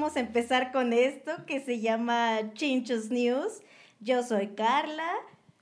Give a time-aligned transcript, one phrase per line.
[0.00, 3.60] vamos a empezar con esto que se llama Chinchos News.
[4.00, 5.12] Yo soy Carla.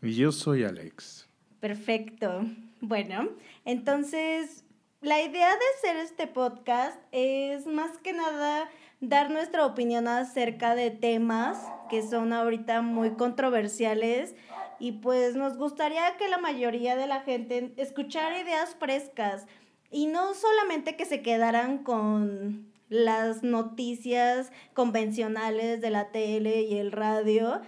[0.00, 1.28] Y yo soy Alex.
[1.58, 2.44] Perfecto.
[2.80, 3.30] Bueno,
[3.64, 4.62] entonces
[5.00, 10.92] la idea de hacer este podcast es más que nada dar nuestra opinión acerca de
[10.92, 11.58] temas
[11.90, 14.36] que son ahorita muy controversiales
[14.78, 19.48] y pues nos gustaría que la mayoría de la gente escuchara ideas frescas
[19.90, 26.92] y no solamente que se quedaran con las noticias convencionales de la tele y el
[26.92, 27.60] radio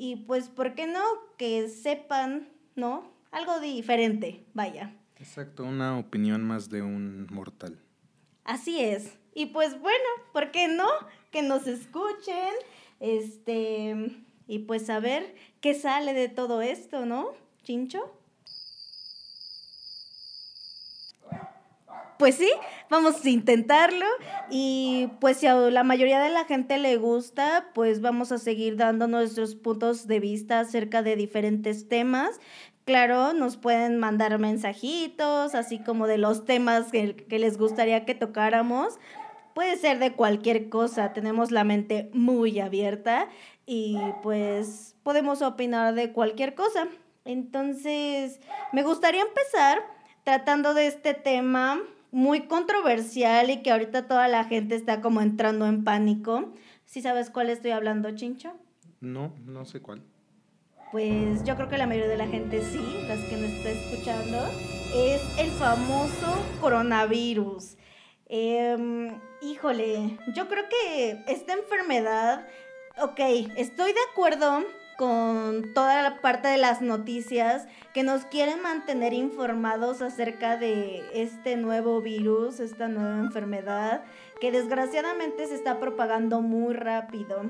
[0.00, 1.02] y pues, ¿por qué no?
[1.36, 3.12] Que sepan, ¿no?
[3.32, 4.94] Algo diferente, vaya.
[5.16, 7.80] Exacto, una opinión más de un mortal.
[8.44, 9.18] Así es.
[9.34, 10.88] Y pues bueno, ¿por qué no?
[11.32, 12.54] Que nos escuchen,
[13.00, 17.32] este, y pues a ver qué sale de todo esto, ¿no?
[17.64, 18.17] Chincho.
[22.18, 22.50] Pues sí,
[22.90, 24.06] vamos a intentarlo
[24.50, 28.76] y pues si a la mayoría de la gente le gusta, pues vamos a seguir
[28.76, 32.40] dando nuestros puntos de vista acerca de diferentes temas
[32.88, 38.98] Claro, nos pueden mandar mensajitos, así como de los temas que, les gustaría que tocáramos.
[39.54, 43.28] Puede ser de cualquier cosa, tenemos la mente muy abierta
[43.66, 46.88] y pues podemos opinar de cualquier cosa.
[47.26, 48.40] Entonces,
[48.72, 49.82] me gustaría empezar
[50.24, 55.66] tratando de este tema muy controversial y que ahorita toda la gente está como entrando
[55.66, 56.52] en pánico.
[56.84, 58.54] ¿Sí sabes cuál estoy hablando, Chincho?
[59.00, 60.02] No, no sé cuál
[60.90, 64.38] pues yo creo que la mayoría de la gente sí, las que nos está escuchando,
[64.94, 67.76] es el famoso coronavirus.
[68.26, 72.46] Em, híjole, yo creo que esta enfermedad,
[73.00, 73.20] ok,
[73.56, 74.64] estoy de acuerdo
[74.98, 81.56] con toda la parte de las noticias que nos quieren mantener informados acerca de este
[81.56, 84.02] nuevo virus, esta nueva enfermedad,
[84.40, 87.42] que desgraciadamente se está propagando muy rápido.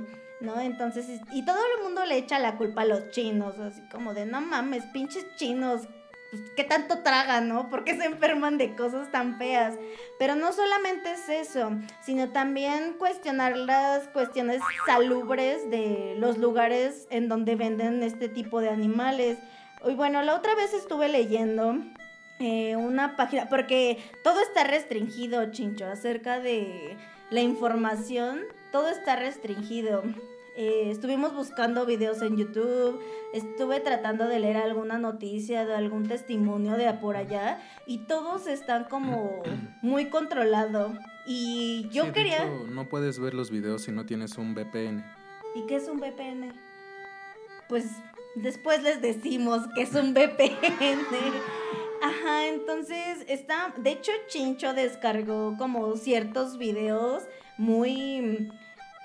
[0.43, 0.61] ¿no?
[0.61, 4.27] Entonces, y todo el mundo le echa la culpa a los chinos, así como de,
[4.27, 5.89] no mames, pinches chinos,
[6.31, 7.71] pues, ¿qué tanto tragan, no?
[7.71, 9.77] ¿Por qué se enferman de cosas tan feas?
[10.19, 11.71] Pero no solamente es eso,
[12.03, 18.69] sino también cuestionar las cuestiones salubres de los lugares en donde venden este tipo de
[18.69, 19.39] animales.
[19.87, 21.79] Y bueno, la otra vez estuve leyendo
[22.41, 26.97] eh, una página, porque todo está restringido, chincho, acerca de
[27.31, 28.41] la información,
[28.71, 30.03] todo está restringido.
[30.61, 33.01] Eh, estuvimos buscando videos en YouTube,
[33.33, 38.87] estuve tratando de leer alguna noticia de algún testimonio de por allá y todos están
[38.87, 39.41] como
[39.83, 40.99] muy controlados.
[41.29, 42.45] Y yo quería...
[42.45, 45.05] no puedes ver los videos si no tienes un VPN.
[45.55, 46.53] ¿Y qué es un VPN?
[47.69, 47.93] Pues
[48.35, 50.59] después les decimos que es un VPN.
[52.03, 58.51] Ajá, entonces está, de hecho Chincho descargó como ciertos videos muy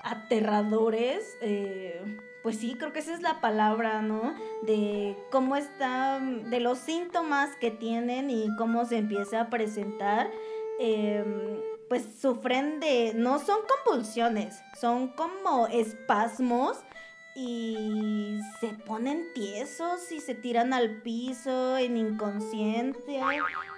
[0.04, 1.36] aterradores.
[1.40, 4.34] Eh, pues sí, creo que esa es la palabra, ¿no?
[4.62, 10.30] De cómo está, de los síntomas que tienen y cómo se empieza a presentar.
[10.78, 16.78] Em, pues sufren de, no son convulsiones, son como espasmos
[17.34, 23.20] y se ponen tiesos y se tiran al piso en inconsciente.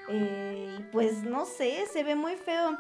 [0.09, 2.77] Eh, pues no sé, se ve muy feo.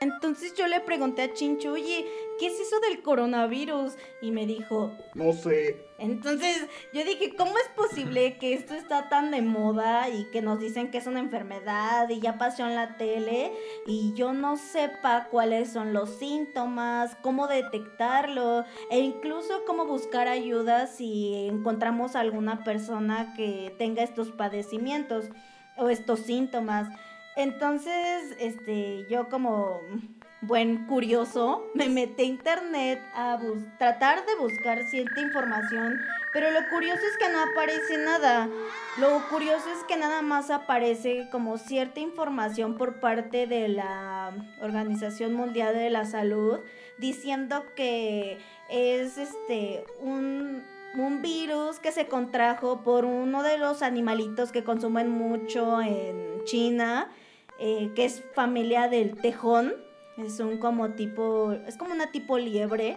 [0.00, 2.06] Entonces yo le pregunté a Chincho, oye,
[2.38, 3.94] ¿qué es eso del coronavirus?
[4.22, 5.88] Y me dijo, no sé.
[5.98, 10.60] Entonces yo dije, ¿cómo es posible que esto está tan de moda y que nos
[10.60, 13.52] dicen que es una enfermedad y ya pasó en la tele
[13.86, 20.86] y yo no sepa cuáles son los síntomas, cómo detectarlo e incluso cómo buscar ayuda
[20.86, 25.30] si encontramos alguna persona que tenga estos padecimientos
[25.76, 26.88] o estos síntomas?
[27.38, 29.80] Entonces, este, yo como
[30.40, 33.38] buen curioso, me metí a internet a
[33.78, 36.00] tratar de buscar cierta información,
[36.32, 38.48] pero lo curioso es que no aparece nada.
[38.98, 45.32] Lo curioso es que nada más aparece como cierta información por parte de la Organización
[45.34, 46.58] Mundial de la Salud
[46.98, 48.38] diciendo que
[48.68, 50.64] es este un
[50.96, 57.12] un virus que se contrajo por uno de los animalitos que consumen mucho en China
[57.58, 59.74] eh, que es familia del tejón.
[60.16, 62.96] Es un como tipo, es como una tipo liebre.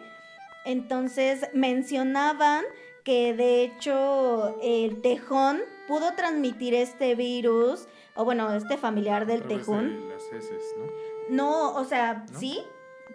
[0.66, 2.66] Entonces mencionaban
[3.04, 10.10] que de hecho el tejón pudo transmitir este virus, o bueno, este familiar del tejón.
[10.78, 10.86] ¿no?
[11.30, 12.62] No, o sea, sí,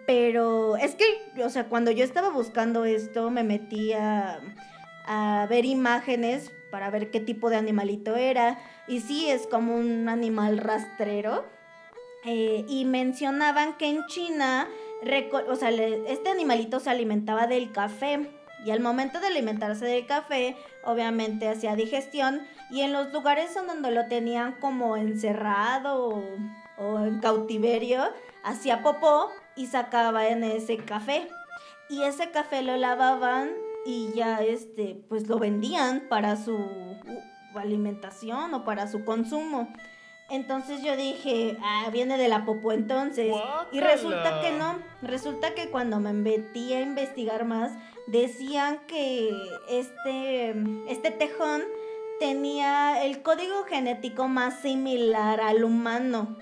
[0.05, 1.05] pero es que,
[1.43, 4.39] o sea, cuando yo estaba buscando esto, me metí a,
[5.05, 8.59] a ver imágenes para ver qué tipo de animalito era.
[8.87, 11.45] Y sí, es como un animal rastrero.
[12.25, 14.67] Eh, y mencionaban que en China
[15.47, 18.29] o sea, este animalito se alimentaba del café.
[18.65, 22.41] Y al momento de alimentarse del café, obviamente hacía digestión.
[22.71, 26.23] Y en los lugares donde lo tenían como encerrado
[26.77, 28.03] o, en cautiverio,
[28.43, 31.27] hacía popó y sacaba en ese café.
[31.89, 33.51] Y ese café lo lavaban
[33.85, 36.57] y ya este, pues lo vendían para su
[37.59, 39.69] alimentación o para su consumo.
[40.29, 43.33] Entonces yo dije, ah, viene de la popó entonces.
[43.71, 44.79] Y resulta que no.
[45.01, 47.71] Resulta que cuando me metí a investigar más,
[48.07, 49.31] decían que
[49.69, 50.53] este,
[50.89, 51.61] este tejón
[52.19, 56.37] tenía el código genético más similar al humano.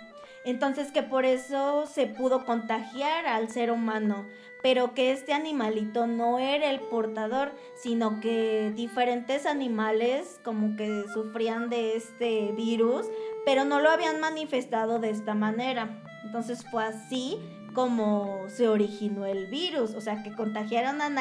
[0.45, 4.25] Entonces que por eso se pudo contagiar al ser humano,
[4.65, 11.69] pero que este animalito no era el portador, sino que diferentes animales como que sufrían
[11.69, 13.05] de este virus,
[13.45, 16.01] pero no lo habían manifestado de esta manera.
[16.23, 17.37] Entonces fue así
[17.75, 21.15] como se originó el virus, o sea, que contagiaron al,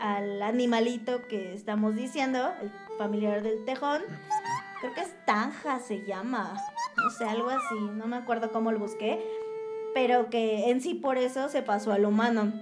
[0.00, 4.02] al animalito que estamos diciendo, el familiar del tejón,
[4.80, 6.60] creo que es Tanja se llama,
[6.96, 9.24] no sé, algo así, no me acuerdo cómo lo busqué,
[9.94, 12.52] pero que en sí por eso se pasó al humano.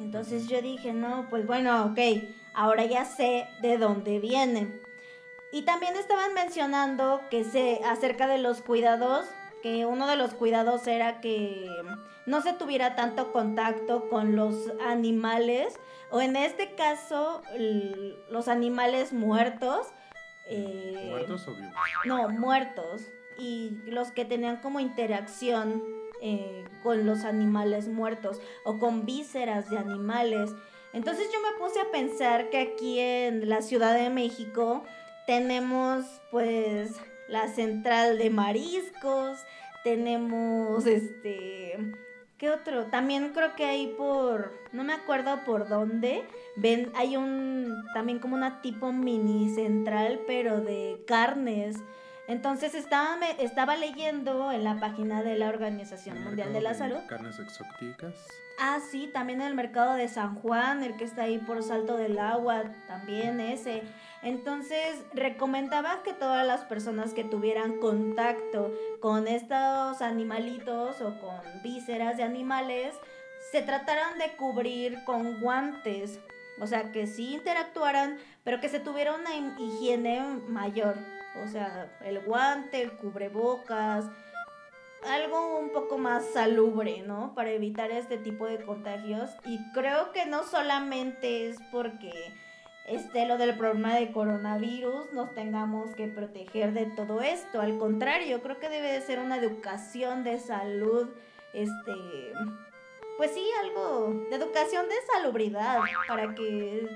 [0.00, 1.98] Entonces yo dije, no, pues bueno, ok,
[2.54, 4.80] ahora ya sé de dónde viene.
[5.52, 9.26] Y también estaban mencionando que se acerca de los cuidados,
[9.62, 11.68] que uno de los cuidados era que
[12.26, 15.78] no se tuviera tanto contacto con los animales,
[16.10, 17.42] o en este caso,
[18.30, 19.86] los animales muertos.
[20.48, 21.74] Eh, ¿Muertos o vivos?
[22.04, 23.02] No, muertos.
[23.38, 25.82] Y los que tenían como interacción
[26.20, 30.50] eh, con los animales muertos o con vísceras de animales.
[30.92, 34.84] Entonces yo me puse a pensar que aquí en la Ciudad de México
[35.26, 36.92] tenemos pues
[37.28, 39.38] la central de mariscos,
[39.82, 41.94] tenemos este
[42.38, 42.86] ¿Qué otro?
[42.86, 46.24] También creo que hay por, no me acuerdo por dónde,
[46.56, 51.76] ven, hay un, también como una tipo mini central, pero de carnes.
[52.26, 57.00] Entonces estaba, me, estaba leyendo en la página de la Organización Mundial de la Salud.
[57.06, 58.14] Carnes exóticas.
[58.58, 62.18] Ah, sí, también el mercado de San Juan, el que está ahí por Salto del
[62.18, 63.82] Agua, también ese.
[64.22, 72.16] Entonces, recomendaba que todas las personas que tuvieran contacto con estos animalitos o con vísceras
[72.16, 72.94] de animales,
[73.50, 76.20] se trataran de cubrir con guantes.
[76.60, 80.96] O sea, que sí interactuaran, pero que se tuviera una higiene mayor.
[81.42, 84.06] O sea, el guante, el cubrebocas,
[85.04, 87.34] algo un poco más salubre, ¿no?
[87.34, 89.30] Para evitar este tipo de contagios.
[89.44, 92.12] Y creo que no solamente es porque
[92.86, 97.60] este, lo del problema de coronavirus, nos tengamos que proteger de todo esto.
[97.60, 101.08] Al contrario, creo que debe de ser una educación de salud,
[101.52, 101.92] este,
[103.16, 105.78] pues sí, algo de educación de salubridad
[106.08, 106.86] para que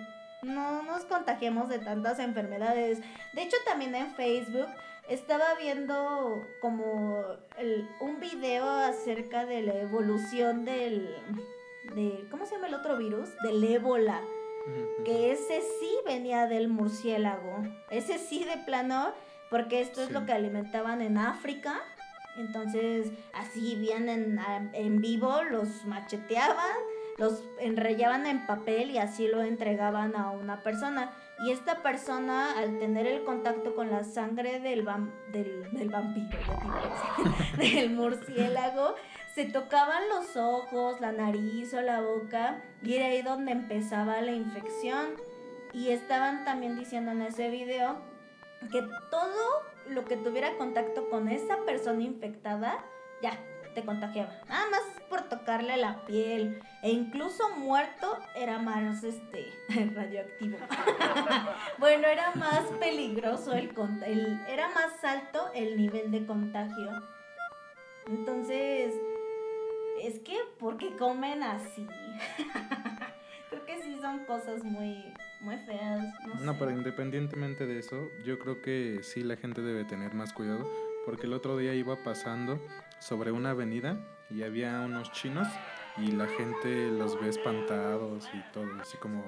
[0.42, 3.00] no nos contagiemos de tantas enfermedades.
[3.32, 4.68] De hecho, también en Facebook
[5.08, 7.24] estaba viendo como
[8.00, 11.14] un video acerca de la evolución del,
[11.94, 13.30] de, ¿cómo se llama el otro virus?
[13.42, 14.20] Del ébola
[15.04, 17.62] que ese sí venía del murciélago.
[17.90, 19.12] Ese sí de plano,
[19.50, 21.80] porque esto es lo que alimentaban en África.
[22.36, 24.38] Entonces, así vienen
[24.72, 26.76] en vivo, los macheteaban,
[27.18, 31.10] los enrellaban en papel y así lo entregaban a una persona.
[31.40, 34.88] Y esta persona, al tener el contacto con la sangre del,
[35.32, 36.38] del, del vampiro,
[37.58, 38.94] del murciélago,
[39.34, 44.32] se tocaban los ojos, la nariz o la boca y era ahí donde empezaba la
[44.32, 45.10] infección.
[45.72, 48.00] Y estaban también diciendo en ese video
[48.72, 52.78] que todo lo que tuviera contacto con esa persona infectada,
[53.22, 53.32] ya,
[53.74, 54.32] te contagiaba.
[54.48, 56.60] Nada más por tocarle la piel.
[56.82, 59.52] E incluso muerto era más este
[59.94, 60.58] radioactivo.
[61.78, 63.72] bueno, era más peligroso el,
[64.06, 66.90] el era más alto el nivel de contagio.
[68.06, 68.94] Entonces,
[70.02, 71.86] es que, ¿por qué comen así?
[73.50, 76.04] creo que sí son cosas muy, muy feas.
[76.40, 80.66] No, pero independientemente de eso, yo creo que sí la gente debe tener más cuidado,
[81.04, 82.60] porque el otro día iba pasando
[82.98, 83.98] sobre una avenida
[84.30, 85.48] y había unos chinos
[85.96, 89.24] y la gente los ve espantados y todo, así como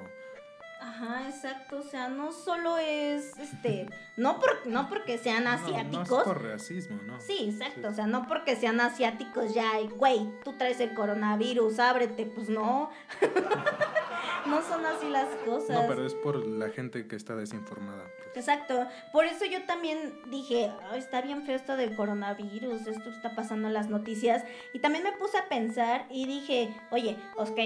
[0.80, 1.78] Ajá, exacto.
[1.78, 3.86] O sea, no solo es, este,
[4.16, 6.10] no, por, no porque sean asiáticos.
[6.10, 7.20] No, es por racismo, ¿no?
[7.20, 7.88] Sí, exacto.
[7.88, 12.90] O sea, no porque sean asiáticos ya, güey, tú traes el coronavirus, ábrete, pues no.
[14.46, 15.70] no son así las cosas.
[15.70, 18.04] No, pero es por la gente que está desinformada.
[18.16, 18.36] pues.
[18.36, 23.34] Exacto, por eso yo también dije, "Ay, está bien feo esto del coronavirus, esto está
[23.34, 27.58] pasando en las noticias, y también me puse a pensar y dije, oye, ok,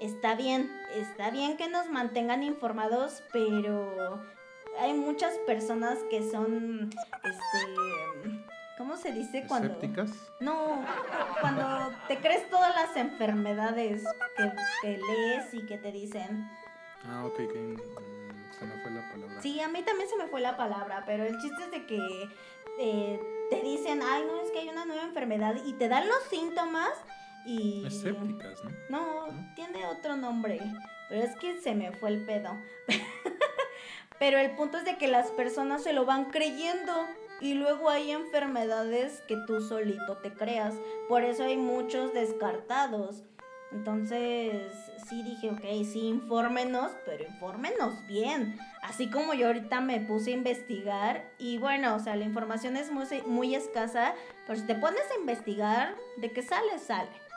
[0.00, 4.20] está bien, está bien que nos mantengan informados, pero
[4.80, 6.90] hay muchas personas que son,
[7.24, 8.37] este,
[8.78, 9.66] ¿cómo se dice cuando?
[9.66, 10.10] ¿Escépticas?
[10.40, 10.82] No,
[11.40, 14.04] cuando te crees todas las enfermedades
[14.36, 16.48] que, que lees y que te dicen.
[17.04, 17.76] Ah, ok, que mm,
[18.58, 19.42] se me fue la palabra.
[19.42, 22.00] Sí, a mí también se me fue la palabra, pero el chiste es de que
[22.78, 23.20] eh,
[23.50, 26.92] te dicen, ay, no, es que hay una nueva enfermedad y te dan los síntomas
[27.44, 27.84] y...
[27.86, 28.70] Escépticas, ¿no?
[28.88, 29.54] No, ¿No?
[29.54, 30.60] tiene otro nombre,
[31.08, 32.50] pero es que se me fue el pedo.
[34.18, 36.92] pero el punto es de que las personas se lo van creyendo
[37.40, 40.74] y luego hay enfermedades que tú solito te creas.
[41.08, 43.24] Por eso hay muchos descartados.
[43.70, 44.72] Entonces,
[45.08, 48.58] sí dije, ok, sí, infórmenos, pero infórmenos bien.
[48.82, 52.90] Así como yo ahorita me puse a investigar y bueno, o sea, la información es
[52.90, 54.14] muy, muy escasa,
[54.46, 57.27] pero si te pones a investigar, de que sale, sale.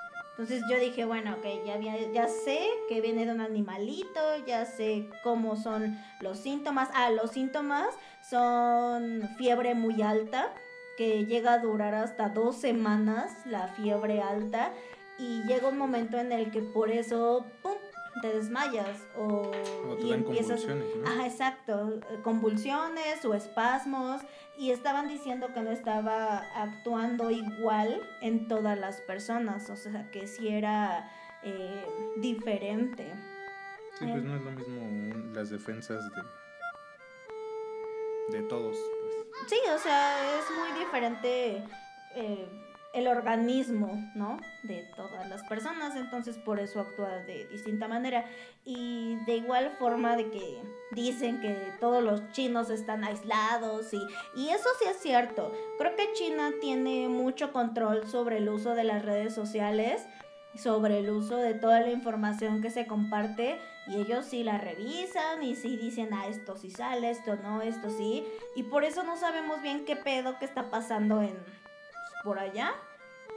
[0.41, 4.65] Entonces yo dije, bueno, ok, ya, había- ya sé que viene de un animalito, ya
[4.65, 6.89] sé cómo son los síntomas.
[6.95, 7.93] Ah, los síntomas
[8.27, 10.51] son fiebre muy alta,
[10.97, 14.71] que llega a durar hasta dos semanas la fiebre alta
[15.19, 17.45] y llega un momento en el que por eso,
[18.21, 19.51] te desmayas o,
[19.89, 20.61] O te y dan empiezas...
[20.61, 21.07] convulsiones, ¿no?
[21.07, 24.21] Ajá, exacto, eh, convulsiones o espasmos
[24.57, 30.27] y estaban diciendo que no estaba actuando igual en todas las personas, o sea, que
[30.27, 31.09] sí era
[31.43, 31.85] eh,
[32.17, 33.13] diferente.
[33.99, 36.03] Sí, pues no es lo mismo las defensas
[38.31, 39.47] de, de todos, pues.
[39.47, 41.63] Sí, o sea, es muy diferente
[42.15, 42.47] eh,
[42.93, 44.37] el organismo, ¿no?
[44.63, 48.25] De todas las personas, entonces por eso actúa de distinta manera.
[48.65, 54.01] Y de igual forma de que dicen que todos los chinos están aislados y,
[54.35, 55.51] y eso sí es cierto.
[55.77, 60.05] Creo que China tiene mucho control sobre el uso de las redes sociales
[60.55, 63.57] sobre el uso de toda la información que se comparte
[63.87, 67.89] y ellos sí la revisan y sí dicen, ah, esto sí sale, esto no, esto
[67.89, 68.25] sí.
[68.55, 71.35] Y por eso no sabemos bien qué pedo que está pasando en
[72.23, 72.73] por allá.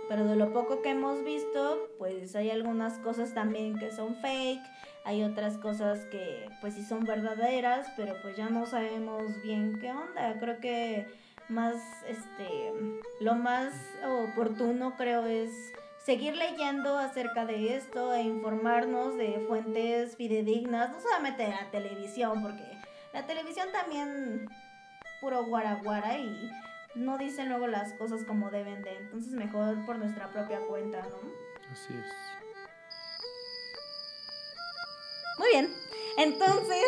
[0.08, 4.60] Pero de lo poco que hemos visto, pues hay algunas cosas también que son fake,
[5.04, 9.90] hay otras cosas que pues sí son verdaderas, pero pues ya no sabemos bien qué
[9.92, 10.38] onda.
[10.40, 11.06] Creo que
[11.48, 11.76] más,
[12.06, 12.72] este,
[13.20, 13.72] lo más
[14.04, 15.50] oportuno creo es
[16.04, 22.42] seguir leyendo acerca de esto e informarnos de fuentes fidedignas, no solamente de la televisión,
[22.42, 22.64] porque
[23.14, 24.46] la televisión también
[25.20, 26.50] puro guaraguara y
[26.94, 31.70] no dicen luego las cosas como deben de, entonces mejor por nuestra propia cuenta, ¿no?
[31.70, 32.12] Así es.
[35.38, 35.68] Muy bien,
[36.16, 36.84] entonces,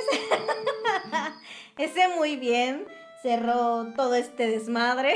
[1.79, 2.87] ese muy bien
[3.23, 5.15] cerró todo este desmadre.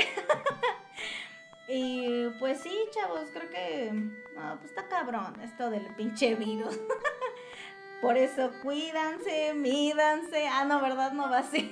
[1.69, 3.91] y pues sí, chavos, creo que
[4.35, 6.77] no, pues está cabrón esto del pinche virus.
[8.01, 10.47] Por eso cuídanse, mídanse.
[10.47, 11.11] Ah, no, ¿verdad?
[11.11, 11.71] No va así.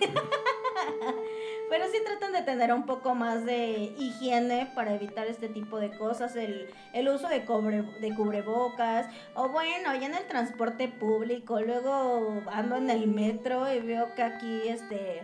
[1.70, 5.92] Pero sí tratan de tener un poco más de higiene para evitar este tipo de
[5.98, 11.62] cosas, el, el uso de, cobre, de cubrebocas, o bueno, ya en el transporte público,
[11.62, 15.24] luego ando en el metro y veo que aquí este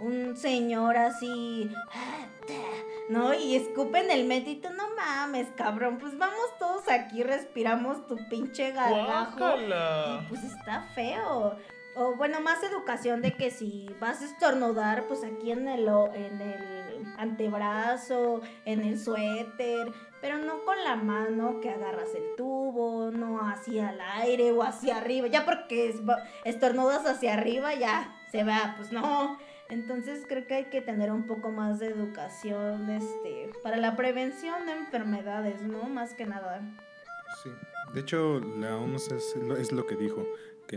[0.00, 1.70] un señor así,
[3.08, 3.34] ¿no?
[3.34, 8.06] Y escupe en el metro y tú, no mames, cabrón, pues vamos todos aquí, respiramos
[8.06, 9.56] tu pinche gargajo.
[10.20, 11.56] Y pues está feo.
[11.96, 16.40] O bueno, más educación de que si vas a estornudar, pues aquí en el, en
[16.40, 23.46] el antebrazo, en el suéter, pero no con la mano que agarras el tubo, no
[23.48, 25.28] hacia el aire o hacia arriba.
[25.28, 25.94] Ya porque
[26.44, 29.38] estornudas hacia arriba, ya se va, pues no.
[29.68, 34.66] Entonces creo que hay que tener un poco más de educación este, para la prevención
[34.66, 35.84] de enfermedades, ¿no?
[35.84, 36.60] Más que nada.
[37.42, 37.50] Sí.
[37.92, 40.26] De hecho, la OMS es lo que dijo,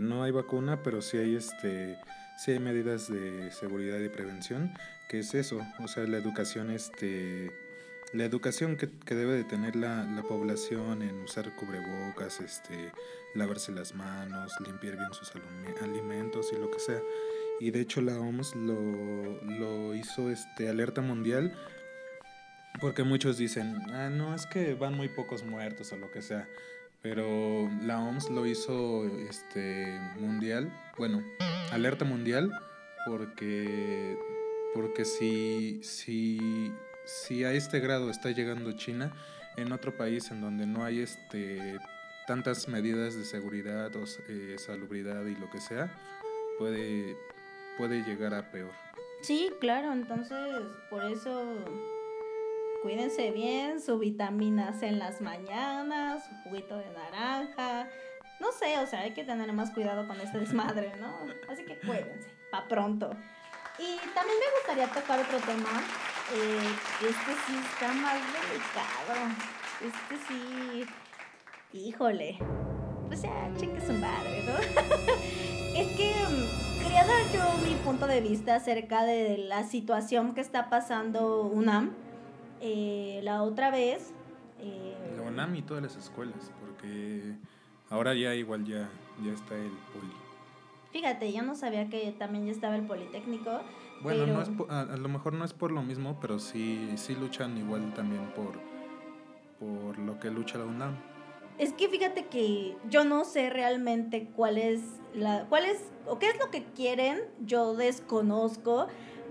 [0.00, 1.96] no hay vacuna, pero sí hay este
[2.36, 4.72] sí hay medidas de seguridad y prevención,
[5.08, 7.50] que es eso, o sea, la educación este
[8.14, 12.90] la educación que, que debe de tener la, la población en usar cubrebocas, este,
[13.34, 17.00] lavarse las manos, limpiar bien sus alime- alimentos y lo que sea.
[17.60, 21.52] Y de hecho la OMS lo, lo hizo este alerta mundial
[22.80, 26.48] porque muchos dicen, ah, no, es que van muy pocos muertos o lo que sea.
[27.02, 31.22] Pero la OMS lo hizo este mundial, bueno,
[31.70, 32.50] alerta mundial,
[33.06, 34.18] porque,
[34.74, 36.72] porque si, si,
[37.04, 39.12] si a este grado está llegando China,
[39.56, 41.78] en otro país en donde no hay este
[42.26, 45.90] tantas medidas de seguridad o eh, salubridad y lo que sea,
[46.58, 47.16] puede,
[47.78, 48.72] puede llegar a peor.
[49.22, 50.38] Sí, claro, entonces
[50.90, 51.64] por eso
[52.88, 57.86] cuídense bien, su vitamina C en las mañanas, su juguito de naranja.
[58.40, 61.14] No sé, o sea, hay que tener más cuidado con este desmadre, ¿no?
[61.52, 63.10] Así que cuídense, pa' pronto.
[63.78, 65.68] Y también me gustaría tocar otro tema.
[66.32, 69.34] Eh, este sí está más delicado.
[69.84, 70.86] Este sí.
[71.74, 72.38] Híjole.
[73.08, 74.54] Pues ya, cheque su madre, ¿no?
[75.78, 80.40] es que mm, quería dar yo mi punto de vista acerca de la situación que
[80.40, 82.07] está pasando UNAM
[82.60, 84.12] eh, la otra vez...
[84.60, 87.36] Eh, la UNAM y todas las escuelas, porque
[87.90, 88.88] ahora ya igual ya,
[89.22, 90.12] ya está el poli.
[90.92, 93.60] Fíjate, yo no sabía que también ya estaba el Politécnico.
[94.02, 97.58] Bueno, no es a, lo mejor no es por lo mismo, pero sí, sí luchan
[97.58, 98.58] igual también por,
[99.58, 100.96] por lo que lucha la UNAM.
[101.58, 104.80] Es que fíjate que yo no sé realmente cuál es
[105.12, 108.86] la, cuál es, o qué es lo que quieren, yo desconozco,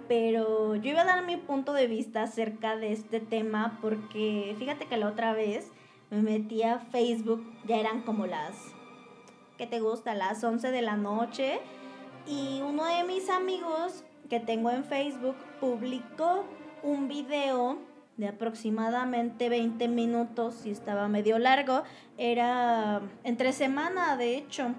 [0.08, 4.86] pero yo iba a dar mi punto de vista acerca de este tema porque fíjate
[4.86, 5.72] que la otra vez
[6.10, 8.56] me metí a Facebook, ya eran como las,
[9.58, 10.16] ¿qué te gusta?
[10.16, 11.60] Las 11 de la noche
[12.26, 16.46] y uno de mis amigos que tengo en Facebook publicó
[16.84, 17.78] un video
[18.18, 21.84] de aproximadamente 20 minutos y estaba medio largo,
[22.18, 24.74] era entre semana de hecho.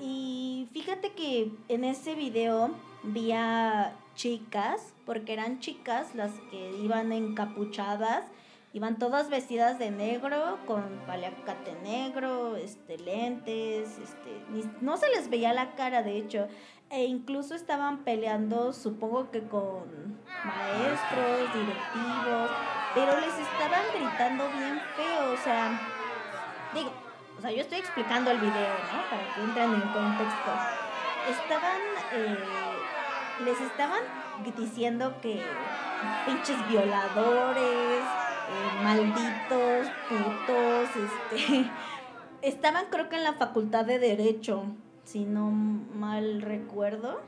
[0.00, 2.70] Y fíjate que en ese video
[3.02, 8.24] vi a chicas, porque eran chicas las que iban encapuchadas,
[8.72, 15.52] iban todas vestidas de negro, con paliacate negro, este, lentes, este, no se les veía
[15.52, 16.48] la cara de hecho,
[16.90, 22.50] e incluso estaban peleando, supongo que con maestros, directivos,
[22.94, 25.80] pero les estaban gritando bien feo, o sea,
[26.74, 26.90] digo,
[27.38, 29.02] o sea, yo estoy explicando el video, ¿no?
[29.08, 30.50] Para que entren en contexto.
[31.30, 31.80] Estaban
[32.12, 32.36] eh,
[33.44, 34.02] les estaban
[34.56, 35.40] diciendo que
[36.26, 41.70] pinches violadores, eh, malditos, putos, este,
[42.42, 44.64] estaban creo que en la facultad de derecho,
[45.04, 47.20] si no mal recuerdo,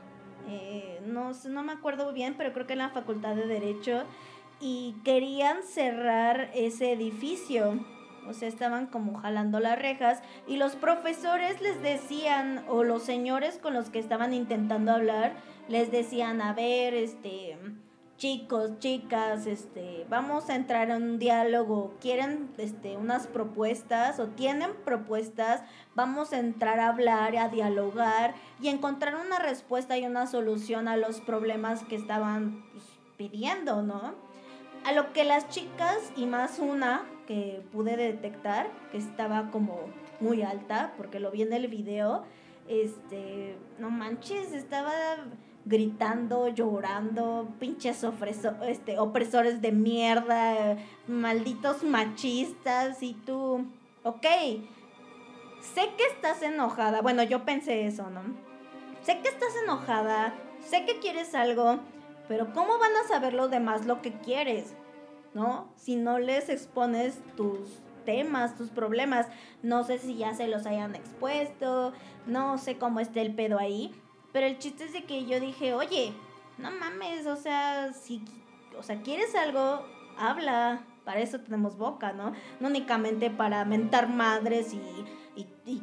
[0.47, 4.03] eh, no, no me acuerdo bien, pero creo que en la facultad de derecho.
[4.59, 7.79] Y querían cerrar ese edificio
[8.27, 13.57] o sea, estaban como jalando las rejas y los profesores les decían, o los señores
[13.57, 15.33] con los que estaban intentando hablar,
[15.67, 17.57] les decían, a ver, este,
[18.17, 24.71] chicos, chicas, este, vamos a entrar en un diálogo, quieren este, unas propuestas o tienen
[24.85, 25.61] propuestas,
[25.95, 30.95] vamos a entrar a hablar, a dialogar y encontrar una respuesta y una solución a
[30.95, 32.85] los problemas que estaban pues,
[33.17, 34.22] pidiendo, ¿no?
[34.85, 39.79] A lo que las chicas, y más una, que pude detectar que estaba como
[40.19, 42.23] muy alta, porque lo vi en el video,
[42.67, 44.91] este, no manches, estaba
[45.65, 48.05] gritando, llorando, pinches
[48.67, 53.65] este, opresores de mierda, malditos machistas, y tú,
[54.03, 54.25] ok,
[55.61, 58.21] sé que estás enojada, bueno, yo pensé eso, ¿no?
[59.03, 60.33] Sé que estás enojada,
[60.65, 61.79] sé que quieres algo,
[62.27, 64.73] pero ¿cómo van a saber los demás lo que quieres?
[65.33, 65.71] ¿no?
[65.75, 67.59] Si no les expones tus
[68.05, 69.27] temas, tus problemas,
[69.61, 71.93] no sé si ya se los hayan expuesto,
[72.25, 73.93] no sé cómo esté el pedo ahí,
[74.31, 76.13] pero el chiste es de que yo dije, oye,
[76.57, 78.23] no mames, o sea, si,
[78.77, 79.85] o sea, quieres algo,
[80.17, 82.33] habla, para eso tenemos boca, ¿no?
[82.59, 85.05] No únicamente para mentar madres y,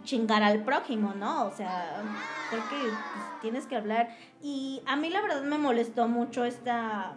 [0.05, 1.46] chingar al prójimo, ¿no?
[1.46, 2.03] O sea,
[2.50, 4.11] creo que pues, tienes que hablar.
[4.42, 7.14] Y a mí la verdad me molestó mucho esta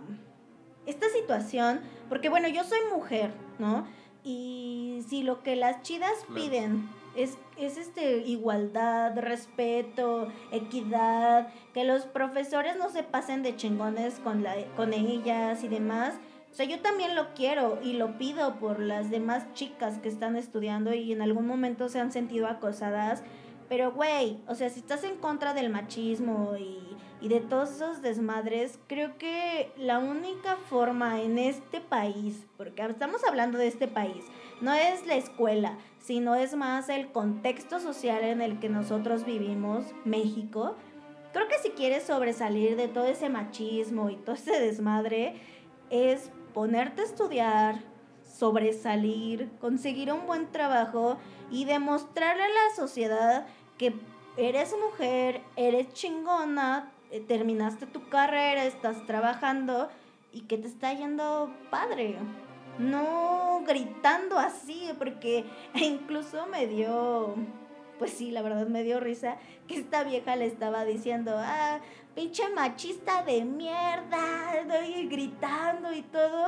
[0.85, 3.87] esta situación, porque bueno, yo soy mujer, ¿no?
[4.23, 12.05] Y si lo que las chidas piden es, es este igualdad, respeto, equidad, que los
[12.05, 16.15] profesores no se pasen de chingones con, la, con ellas y demás.
[16.51, 20.35] O sea, yo también lo quiero y lo pido por las demás chicas que están
[20.35, 23.23] estudiando y en algún momento se han sentido acosadas.
[23.69, 28.01] Pero, güey, o sea, si estás en contra del machismo y y de todos esos
[28.01, 34.25] desmadres, creo que la única forma en este país, porque estamos hablando de este país,
[34.59, 39.85] no es la escuela, sino es más el contexto social en el que nosotros vivimos,
[40.03, 40.75] México.
[41.31, 45.35] Creo que si quieres sobresalir de todo ese machismo y todo ese desmadre,
[45.89, 47.79] es ponerte a estudiar,
[48.37, 51.17] sobresalir, conseguir un buen trabajo
[51.51, 53.45] y demostrarle a la sociedad
[53.77, 53.93] que
[54.37, 59.89] eres mujer, eres chingona, eh, terminaste tu carrera, estás trabajando
[60.31, 62.17] y que te está yendo padre.
[62.79, 67.35] no gritando así, porque incluso me dio,
[67.99, 71.79] pues sí, la verdad me dio risa que esta vieja le estaba diciendo, ah,
[72.15, 74.55] pinche machista de mierda,
[74.87, 76.47] y gritando y todo.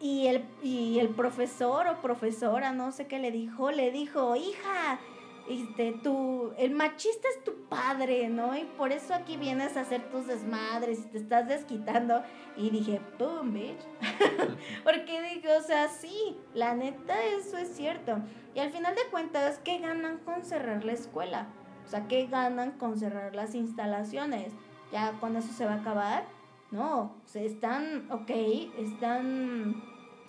[0.00, 5.00] Y el, y el profesor o profesora, no sé qué le dijo, le dijo, hija,
[5.48, 8.56] este, tu, el machista es tu padre, ¿no?
[8.56, 12.22] Y por eso aquí vienes a hacer tus desmadres y te estás desquitando.
[12.56, 13.80] Y dije, boom, bitch.
[14.84, 18.18] Porque dije, o sea, sí, la neta, eso es cierto.
[18.54, 21.48] Y al final de cuentas, ¿qué ganan con cerrar la escuela?
[21.86, 24.52] O sea, ¿qué ganan con cerrar las instalaciones?
[24.92, 26.37] ¿Ya con eso se va a acabar?
[26.70, 28.30] No, se están, ok,
[28.78, 29.82] están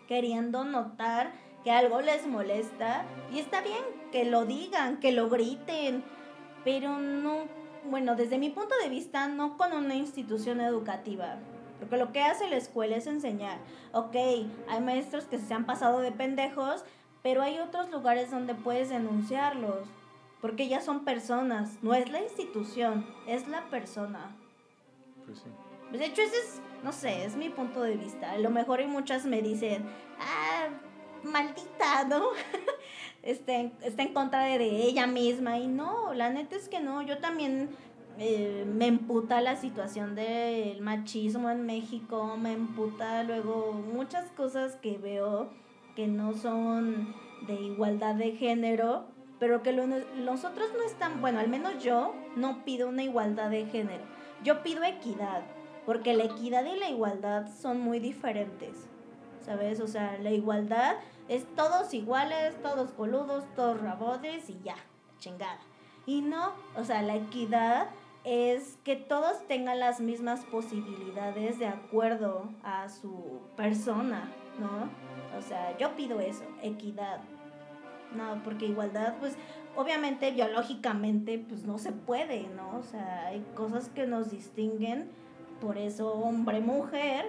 [0.07, 6.03] queriendo notar que algo les molesta y está bien que lo digan, que lo griten,
[6.63, 7.43] pero no,
[7.89, 11.37] bueno, desde mi punto de vista, no con una institución educativa.
[11.79, 13.57] Porque lo que hace la escuela es enseñar.
[13.93, 16.83] Ok, hay maestros que se han pasado de pendejos,
[17.21, 19.87] pero hay otros lugares donde puedes denunciarlos.
[20.41, 24.35] Porque ya son personas, no es la institución, es la persona.
[25.25, 25.49] Pues sí.
[25.91, 28.31] De hecho, ese es, no sé, es mi punto de vista.
[28.31, 29.83] A lo mejor hay muchas me dicen,
[30.19, 30.69] ah,
[31.23, 32.23] maldita, ¿no?
[33.23, 35.57] está, en, está en contra de, ella misma.
[35.57, 37.01] Y no, la neta es que no.
[37.01, 37.69] Yo también
[38.17, 42.37] eh, me emputa la situación del machismo en México.
[42.37, 45.49] Me emputa luego muchas cosas que veo
[45.95, 47.15] que no son
[47.47, 49.05] de igualdad de género.
[49.39, 53.65] Pero que los otros no están, bueno, al menos yo no pido una igualdad de
[53.67, 54.03] género.
[54.43, 55.43] Yo pido equidad,
[55.85, 58.89] porque la equidad y la igualdad son muy diferentes.
[59.49, 59.79] ¿sabes?
[59.79, 64.75] O sea, la igualdad es todos iguales, todos coludos, todos rabodes y ya,
[65.17, 65.59] chingada.
[66.05, 67.87] Y no, o sea, la equidad
[68.23, 74.89] es que todos tengan las mismas posibilidades de acuerdo a su persona, ¿no?
[75.35, 77.19] O sea, yo pido eso, equidad.
[78.15, 79.35] No, porque igualdad, pues,
[79.75, 82.77] obviamente, biológicamente, pues no se puede, ¿no?
[82.77, 85.09] O sea, hay cosas que nos distinguen,
[85.61, 87.25] por eso hombre-mujer,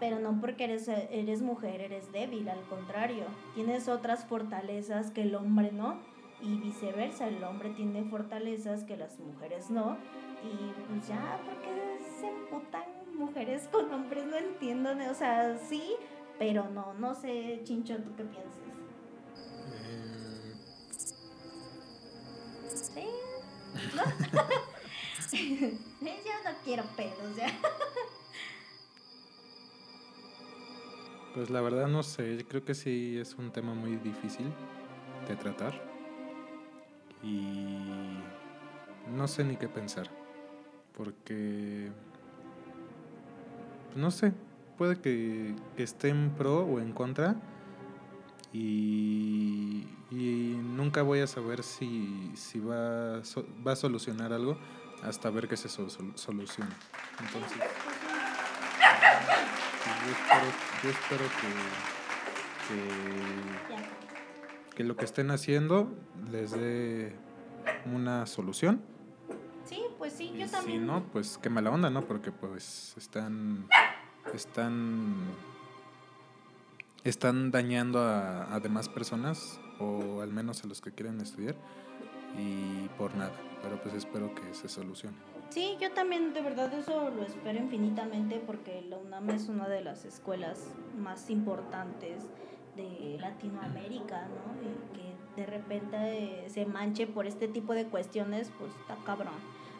[0.00, 3.24] pero no porque eres, eres mujer eres débil, al contrario,
[3.54, 5.98] tienes otras fortalezas que el hombre no
[6.40, 9.96] y viceversa, el hombre tiene fortalezas que las mujeres no
[10.42, 12.82] y pues ya, porque se emputan
[13.14, 14.26] mujeres con hombres?
[14.26, 15.96] No entiendo, o sea, sí,
[16.38, 18.60] pero no, no sé, Chincho, ¿tú qué piensas?
[19.72, 20.54] Eh.
[22.68, 23.06] ¿Sí?
[23.94, 24.02] ¿No?
[26.04, 26.10] Yo
[26.44, 27.46] no quiero pedos, ya.
[31.34, 34.52] Pues la verdad no sé, creo que sí es un tema muy difícil
[35.26, 35.74] de tratar
[37.22, 38.18] y
[39.16, 40.08] no sé ni qué pensar,
[40.96, 41.90] porque
[43.96, 44.32] no sé,
[44.76, 47.34] puede que, esté en pro o en contra
[48.52, 53.22] y, nunca voy a saber si, si va,
[53.66, 54.56] va a solucionar algo
[55.04, 56.76] hasta ver que se soluciona.
[57.20, 57.58] Entonces
[60.82, 61.24] yo espero,
[64.68, 65.94] que, que, lo que estén haciendo
[66.30, 67.14] les dé
[67.86, 68.82] una solución.
[69.64, 70.80] Sí, pues sí, yo también.
[70.80, 72.02] Si no, pues qué mala onda, ¿no?
[72.02, 73.66] Porque pues están
[74.34, 75.14] están
[77.04, 81.56] están dañando a, a demás personas o al menos a los que quieren estudiar
[82.36, 85.16] y por nada, pero pues espero que se solucione.
[85.50, 89.82] Sí, yo también de verdad eso lo espero infinitamente porque la UNAM es una de
[89.82, 92.24] las escuelas más importantes
[92.76, 94.62] de Latinoamérica, ¿no?
[94.62, 99.34] Y que de repente se manche por este tipo de cuestiones, pues está cabrón.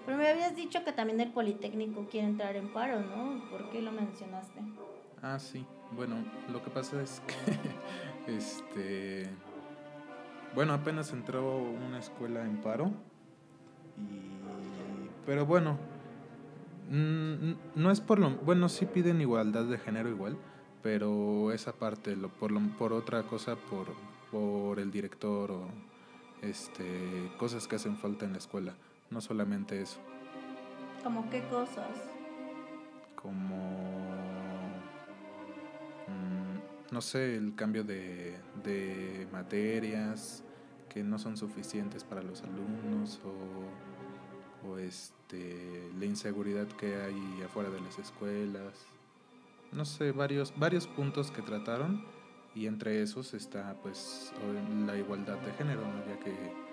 [0.05, 3.43] Pero me habías dicho que también el Politécnico quiere entrar en paro, ¿no?
[3.51, 4.61] ¿Por qué lo mencionaste?
[5.23, 5.65] Ah, sí.
[5.93, 6.17] Bueno,
[6.53, 9.31] lo que pasa es que, este,
[10.55, 12.91] bueno, apenas entró una escuela en paro
[13.99, 14.35] y
[15.27, 15.79] pero bueno,
[16.91, 18.31] mm, no es por lo...
[18.31, 20.37] Bueno, sí piden igualdad de género igual,
[20.83, 23.87] pero esa parte, lo, por, lo, por otra cosa, por,
[24.31, 25.69] por el director o
[26.43, 28.75] este, cosas que hacen falta en la escuela,
[29.11, 29.99] no solamente eso.
[31.03, 31.89] ¿Como qué cosas?
[33.17, 33.84] Como...
[36.91, 40.43] no sé, el cambio de, de materias
[40.89, 43.95] que no son suficientes para los alumnos o
[44.67, 48.87] o este, la inseguridad que hay afuera de las escuelas.
[49.73, 52.05] No sé, varios, varios puntos que trataron
[52.55, 54.33] y entre esos está pues
[54.87, 56.65] la igualdad de género, ya que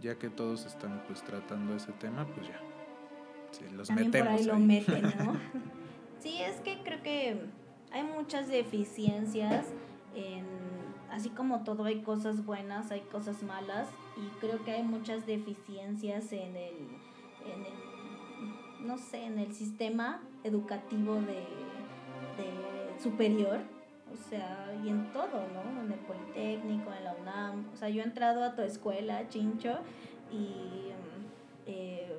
[0.00, 2.60] ya que todos están pues tratando ese tema, pues ya.
[3.52, 4.32] Sí, los metemos.
[4.32, 5.36] Por ahí, lo meten, ¿no?
[6.20, 7.40] sí, es que creo que
[7.94, 9.66] hay muchas deficiencias
[10.16, 10.44] en,
[11.10, 16.32] así como todo hay cosas buenas, hay cosas malas y creo que hay muchas deficiencias
[16.32, 16.74] en el,
[17.46, 21.46] en el no sé, en el sistema educativo de,
[22.36, 23.60] de superior,
[24.12, 25.80] o sea, y en todo, ¿no?
[25.80, 29.78] En el Politécnico, en la UNAM, o sea, yo he entrado a tu escuela, Chincho,
[30.30, 30.90] y
[31.66, 32.18] eh,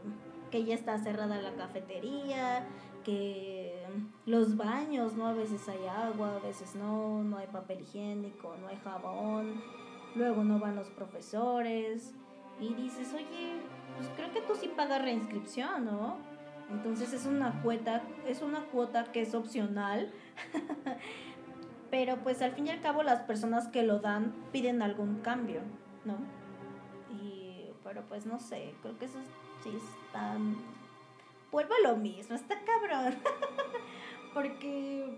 [0.49, 2.65] que ya está cerrada la cafetería,
[3.05, 3.85] que
[4.25, 5.27] los baños, ¿no?
[5.27, 9.61] A veces hay agua, a veces no, no hay papel higiénico, no hay jabón,
[10.15, 12.13] luego no van los profesores
[12.59, 13.61] y dices, oye,
[13.95, 16.17] pues creo que tú sí pagas reinscripción, ¿no?
[16.69, 20.11] Entonces es una cuota, es una cuota que es opcional,
[21.91, 25.61] pero pues al fin y al cabo las personas que lo dan piden algún cambio,
[26.05, 26.17] ¿no?
[27.21, 29.19] Y, pero pues no sé, creo que eso
[29.63, 30.35] sí está
[31.51, 33.15] vuelvo a lo mismo, está cabrón.
[34.33, 35.17] Porque,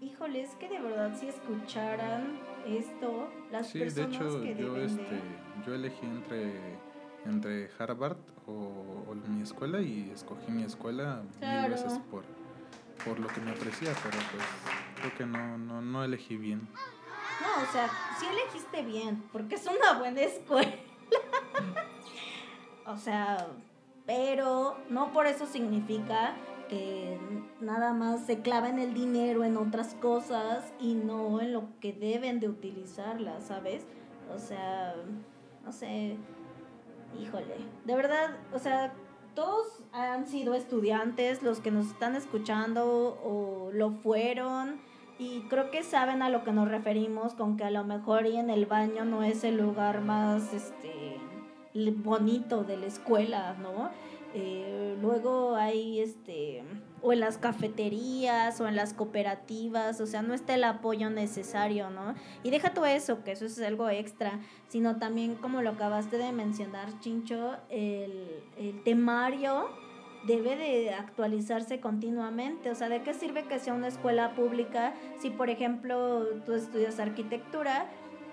[0.00, 4.72] híjole, es que de verdad si escucharan esto, las sí, personas de hecho, que yo,
[4.72, 5.20] deben este,
[5.66, 6.78] yo elegí entre,
[7.26, 11.62] entre Harvard o, o, mi escuela y escogí mi escuela claro.
[11.62, 12.24] mil veces por,
[13.04, 14.44] por lo que me ofrecía, pero pues
[14.96, 16.68] creo que no, no, no elegí bien.
[17.40, 20.74] No, o sea, sí elegiste bien, porque es una buena escuela.
[22.86, 23.48] o sea,
[24.08, 26.34] pero no por eso significa
[26.70, 27.18] que
[27.60, 31.92] nada más se clava en el dinero, en otras cosas y no en lo que
[31.92, 33.86] deben de utilizarla, ¿sabes?
[34.34, 34.94] O sea,
[35.62, 36.16] no sé,
[37.20, 38.94] híjole, de verdad, o sea,
[39.34, 44.80] todos han sido estudiantes, los que nos están escuchando o lo fueron
[45.18, 48.38] y creo que saben a lo que nos referimos con que a lo mejor y
[48.38, 51.18] en el baño no es el lugar más, este,
[51.74, 53.90] bonito de la escuela, ¿no?
[54.34, 56.62] Eh, luego hay este
[57.00, 61.90] o en las cafeterías o en las cooperativas, o sea, no está el apoyo necesario,
[61.90, 62.14] ¿no?
[62.42, 66.32] Y deja todo eso, que eso es algo extra, sino también como lo acabaste de
[66.32, 69.68] mencionar, Chincho, el, el temario
[70.26, 75.30] debe de actualizarse continuamente, o sea, ¿de qué sirve que sea una escuela pública si,
[75.30, 77.86] por ejemplo, tú estudias arquitectura,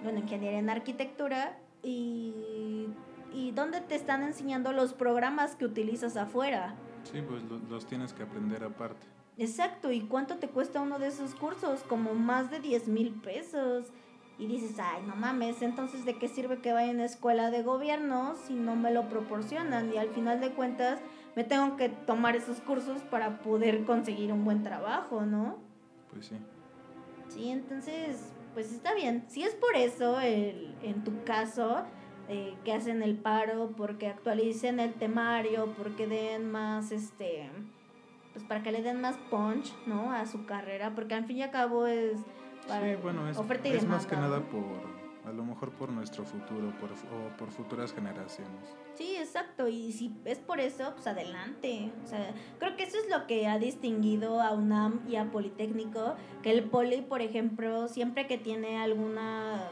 [0.03, 2.87] bueno, ingeniería en arquitectura, y
[3.35, 6.75] y dónde te están enseñando los programas que utilizas afuera.
[7.03, 9.05] Sí, pues los tienes que aprender aparte.
[9.37, 11.83] Exacto, ¿y cuánto te cuesta uno de esos cursos?
[11.83, 13.87] Como más de 10 mil pesos.
[14.37, 17.63] Y dices, ay, no mames, entonces ¿de qué sirve que vaya a una escuela de
[17.63, 19.93] gobierno si no me lo proporcionan?
[19.93, 20.99] Y al final de cuentas
[21.35, 25.57] me tengo que tomar esos cursos para poder conseguir un buen trabajo, ¿no?
[26.11, 26.35] Pues sí.
[27.29, 29.23] Sí, entonces, pues está bien.
[29.27, 31.85] Si es por eso, el, en tu caso,
[32.27, 37.49] eh, que hacen el paro, porque actualicen el temario, porque den más, este,
[38.33, 40.11] pues para que le den más punch, ¿no?
[40.11, 42.19] A su carrera, porque al fin y al cabo es
[42.67, 45.91] para sí, bueno, es, oferta y es más que nada por, a lo mejor por
[45.91, 48.75] nuestro futuro, por, o por futuras generaciones.
[48.95, 51.91] Sí, exacto, y si es por eso, pues adelante.
[52.03, 56.15] O sea, creo que eso es lo que ha distinguido a UNAM y a Politécnico,
[56.41, 59.69] que el Poli, por ejemplo, siempre que tiene alguna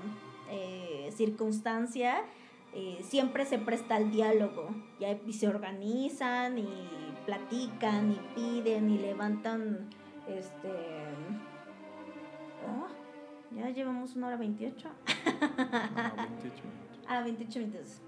[0.50, 2.24] eh, circunstancia,
[2.76, 4.70] eh, siempre se presta al diálogo.
[5.26, 6.68] Y se organizan y
[7.26, 9.90] platican y piden y levantan
[10.28, 10.70] este
[12.66, 12.88] oh,
[13.56, 17.06] ya llevamos una hora 28 ah, 28 minutos.
[17.08, 18.02] Ah 28 minutos.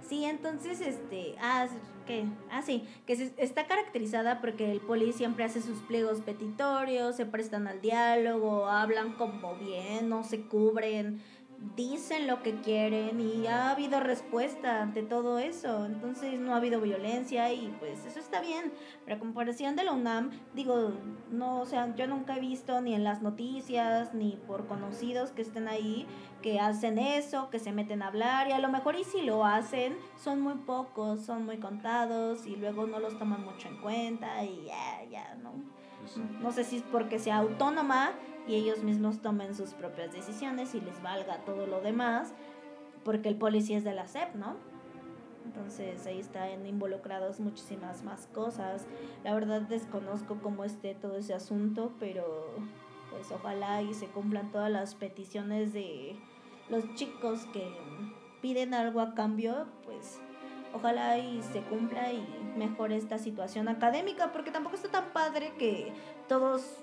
[0.00, 1.66] Sí entonces este ah
[2.06, 2.26] ¿qué?
[2.50, 7.24] ah sí que se, está caracterizada porque el poli siempre hace sus pliegos petitorios se
[7.24, 11.22] prestan al diálogo hablan como bien no se cubren
[11.76, 15.86] dicen lo que quieren y ha habido respuesta ante todo eso.
[15.86, 18.72] Entonces no ha habido violencia y pues eso está bien.
[19.04, 20.92] Pero a comparación de la UNAM, digo,
[21.30, 25.42] no, o sea, yo nunca he visto ni en las noticias ni por conocidos que
[25.42, 26.06] estén ahí
[26.42, 29.44] que hacen eso, que se meten a hablar y a lo mejor y si lo
[29.44, 34.44] hacen son muy pocos, son muy contados y luego no los toman mucho en cuenta
[34.44, 35.52] y ya, ya, ¿no?
[36.40, 38.10] No sé si es porque sea autónoma
[38.46, 42.32] y ellos mismos tomen sus propias decisiones y les valga todo lo demás,
[43.04, 44.56] porque el policía es de la SEP, ¿no?
[45.44, 48.86] Entonces ahí están involucrados muchísimas más cosas.
[49.24, 52.54] La verdad desconozco cómo esté todo ese asunto, pero
[53.10, 56.16] pues ojalá y se cumplan todas las peticiones de
[56.68, 57.76] los chicos que
[58.40, 60.20] piden algo a cambio, pues
[60.72, 62.26] ojalá y se cumpla y
[62.56, 65.92] mejore esta situación académica, porque tampoco está tan padre que
[66.28, 66.82] todos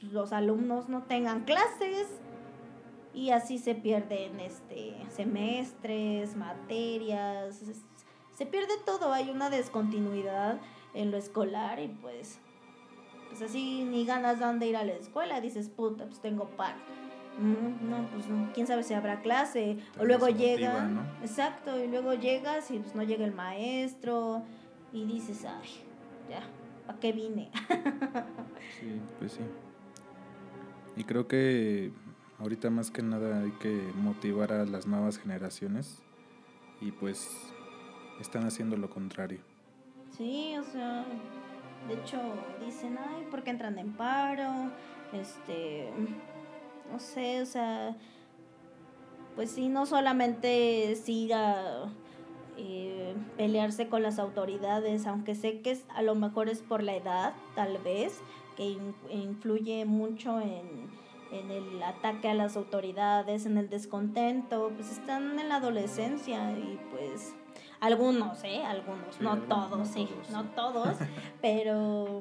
[0.00, 2.06] los alumnos no tengan clases
[3.14, 7.62] y así se pierden este semestres, materias,
[8.34, 10.60] se pierde todo, hay una descontinuidad
[10.94, 12.40] en lo escolar y pues
[13.28, 16.74] pues así ni ganas dan de ir a la escuela, dices, puta, pues tengo par.
[17.38, 18.50] Mm, no, pues no.
[18.52, 19.78] Quién sabe si habrá clase.
[19.98, 20.88] o luego llega.
[21.22, 24.42] Exacto, y luego llegas y pues no llega el maestro.
[24.92, 25.68] Y dices, ay,
[26.30, 26.40] ya,
[26.86, 27.50] ¿para qué vine?
[28.80, 29.42] sí, pues sí.
[30.98, 31.92] Y creo que
[32.40, 36.02] ahorita más que nada hay que motivar a las nuevas generaciones.
[36.80, 37.52] Y pues
[38.20, 39.38] están haciendo lo contrario.
[40.16, 41.06] Sí, o sea,
[41.86, 42.20] de hecho
[42.64, 44.72] dicen, ay, ¿por qué entran en paro?
[45.12, 45.88] Este,
[46.90, 47.96] no sé, o sea,
[49.36, 51.92] pues sí, no solamente siga
[52.56, 56.96] eh, pelearse con las autoridades, aunque sé que es, a lo mejor es por la
[56.96, 58.20] edad, tal vez,
[58.58, 58.76] que
[59.10, 60.90] influye mucho en,
[61.30, 66.80] en el ataque a las autoridades, en el descontento, pues están en la adolescencia y
[66.90, 67.36] pues
[67.78, 68.64] algunos, ¿eh?
[68.64, 70.96] Algunos, no todos, sí, no todos,
[71.40, 72.20] pero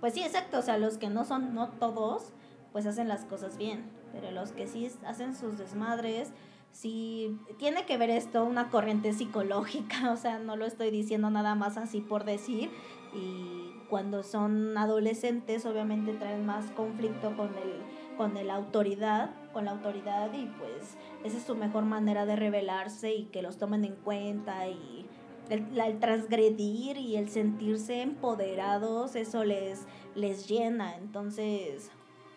[0.00, 2.32] pues sí, exacto, o sea, los que no son, no todos,
[2.72, 6.32] pues hacen las cosas bien, pero los que sí hacen sus desmadres,
[6.72, 11.54] sí, tiene que ver esto una corriente psicológica, o sea, no lo estoy diciendo nada
[11.54, 12.70] más así por decir,
[13.14, 17.82] y cuando son adolescentes obviamente traen más conflicto con el,
[18.16, 23.14] con la autoridad, con la autoridad y pues esa es su mejor manera de revelarse
[23.14, 25.06] y que los tomen en cuenta y
[25.50, 30.96] el, transgredir y el sentirse empoderados, eso les, les llena.
[30.96, 31.90] Entonces,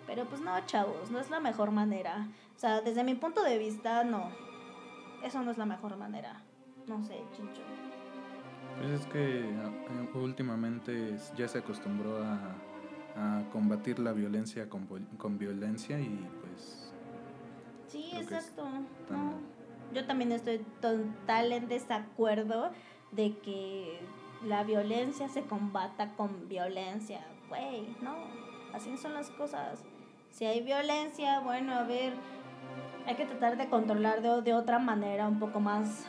[0.06, 2.28] pero pues no, chavos, no es la mejor manera.
[2.56, 4.30] O sea, desde mi punto de vista, no.
[5.24, 6.44] Eso no es la mejor manera.
[6.88, 7.62] No sé, chincho.
[8.78, 12.56] Pues es que ah, últimamente ya se acostumbró a,
[13.16, 16.90] a combatir la violencia con, con violencia y pues
[17.90, 18.68] Sí, exacto.
[19.10, 19.34] No,
[19.94, 22.70] yo también estoy total en desacuerdo
[23.12, 24.00] de que
[24.46, 27.26] la violencia se combata con violencia.
[27.50, 28.16] Güey, no,
[28.74, 29.84] así son las cosas.
[30.30, 32.14] Si hay violencia, bueno, a ver,
[33.08, 36.06] hay que tratar de controlar de, de otra manera, un poco más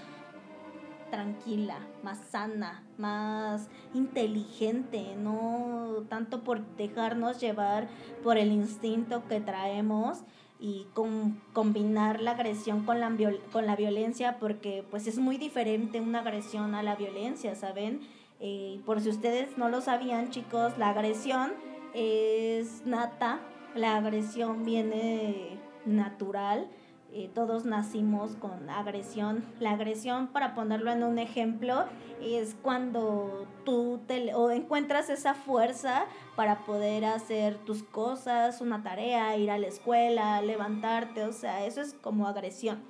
[1.10, 7.88] tranquila, más sana, más inteligente, no tanto por dejarnos llevar
[8.22, 10.22] por el instinto que traemos
[10.58, 13.10] y con, combinar la agresión con la,
[13.52, 18.00] con la violencia porque pues es muy diferente una agresión a la violencia, ¿saben?
[18.40, 21.52] Eh, por si ustedes no lo sabían chicos, la agresión
[21.94, 23.40] es nata,
[23.74, 26.68] la agresión viene natural
[27.12, 29.44] eh, todos nacimos con agresión.
[29.58, 31.86] La agresión, para ponerlo en un ejemplo,
[32.22, 36.04] es cuando tú te, o encuentras esa fuerza
[36.36, 41.80] para poder hacer tus cosas, una tarea, ir a la escuela, levantarte, o sea, eso
[41.80, 42.80] es como agresión.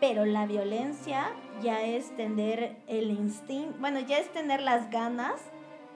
[0.00, 1.28] Pero la violencia
[1.62, 5.40] ya es tener el instinto, bueno, ya es tener las ganas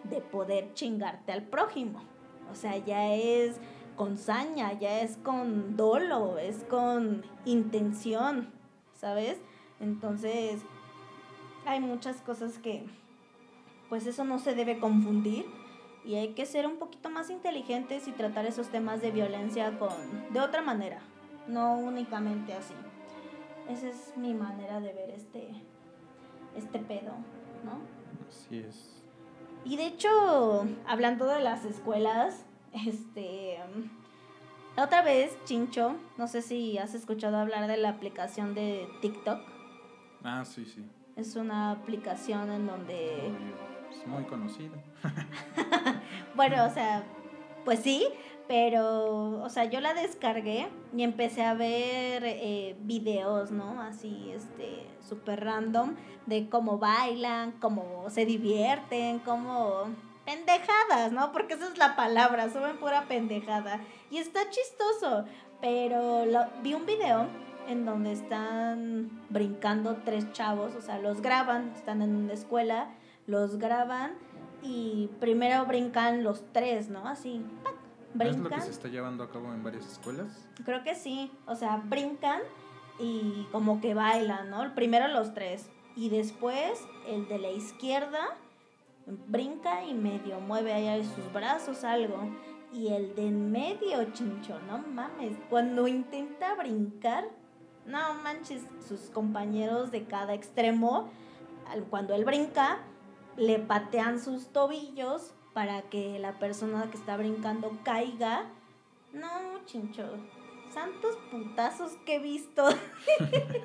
[0.05, 2.01] de poder chingarte al prójimo.
[2.51, 3.61] O sea, ya es
[4.01, 8.51] con saña, ya es con dolo, es con intención,
[8.95, 9.39] ¿sabes?
[9.79, 10.63] Entonces,
[11.67, 12.87] hay muchas cosas que,
[13.91, 15.45] pues eso no se debe confundir
[16.03, 19.91] y hay que ser un poquito más inteligentes y tratar esos temas de violencia con,
[20.33, 21.03] de otra manera,
[21.47, 22.73] no únicamente así.
[23.69, 25.51] Esa es mi manera de ver este,
[26.57, 27.13] este pedo,
[27.67, 27.83] ¿no?
[28.31, 29.03] Así es.
[29.67, 33.59] Y de hecho, hablando de las escuelas, este.
[34.77, 39.41] otra vez, Chincho, no sé si has escuchado hablar de la aplicación de TikTok.
[40.23, 40.85] Ah, sí, sí.
[41.17, 43.33] Es una aplicación en donde.
[43.91, 44.77] Es muy conocida.
[46.35, 47.05] bueno, o sea,
[47.65, 48.07] pues sí,
[48.51, 53.81] pero, o sea, yo la descargué y empecé a ver eh, videos, ¿no?
[53.81, 55.95] Así, este, súper random
[56.27, 59.87] de cómo bailan, cómo se divierten, cómo
[60.31, 61.33] pendejadas, ¿no?
[61.33, 63.81] Porque esa es la palabra, suben pura pendejada.
[64.11, 65.25] Y está chistoso,
[65.61, 66.25] pero
[66.63, 67.27] vi un video
[67.69, 72.89] en donde están brincando tres chavos, o sea, los graban, están en una escuela,
[73.27, 74.13] los graban
[74.63, 77.07] y primero brincan los tres, ¿no?
[77.07, 77.45] Así,
[78.13, 78.47] Brincan.
[78.47, 80.49] ¿Es lo que se está llevando a cabo en varias escuelas?
[80.65, 82.41] Creo que sí, o sea, brincan
[82.99, 84.75] y como que bailan, ¿no?
[84.75, 88.37] Primero los tres y después el de la izquierda
[89.27, 92.31] brinca y medio mueve ahí sus brazos, algo.
[92.73, 95.37] Y el de en medio, chincho, no mames.
[95.49, 97.29] Cuando intenta brincar,
[97.87, 101.11] no manches, sus compañeros de cada extremo,
[101.89, 102.79] cuando él brinca,
[103.37, 108.45] le patean sus tobillos para que la persona que está brincando caiga.
[109.13, 110.05] No, chincho.
[110.73, 112.69] Santos putazos que he visto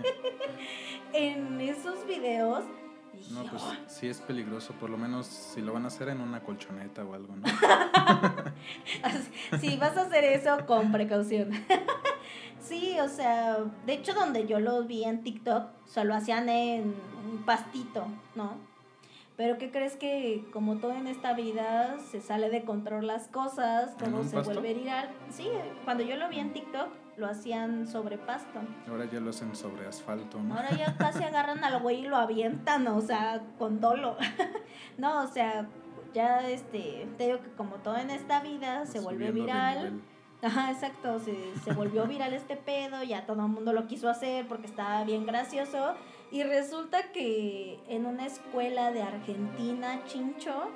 [1.13, 2.63] en esos videos
[3.31, 6.41] no, pues sí es peligroso, por lo menos si lo van a hacer en una
[6.41, 7.47] colchoneta o algo, ¿no?
[9.59, 11.51] si vas a hacer eso con precaución.
[12.59, 16.95] Sí, o sea, de hecho donde yo lo vi en TikTok, solo hacían en
[17.31, 18.55] un pastito, ¿no?
[19.37, 23.95] Pero ¿qué crees que como todo en esta vida se sale de control las cosas,
[23.97, 25.11] todo se vuelve viral?
[25.29, 25.47] Sí,
[25.83, 26.87] cuando yo lo vi en TikTok
[27.17, 28.59] lo hacían sobre pasto.
[28.87, 30.55] Ahora ya lo hacen sobre asfalto, ¿no?
[30.55, 34.17] Ahora ya casi agarran al güey y lo avientan, o sea, con dolo.
[34.97, 35.67] no, o sea,
[36.13, 40.01] ya este, te digo que como todo en esta vida se vuelve viral.
[40.41, 44.47] Ajá, exacto, se, se volvió viral este pedo, ya todo el mundo lo quiso hacer
[44.47, 45.95] porque estaba bien gracioso.
[46.31, 50.69] Y resulta que en una escuela de Argentina, Chincho,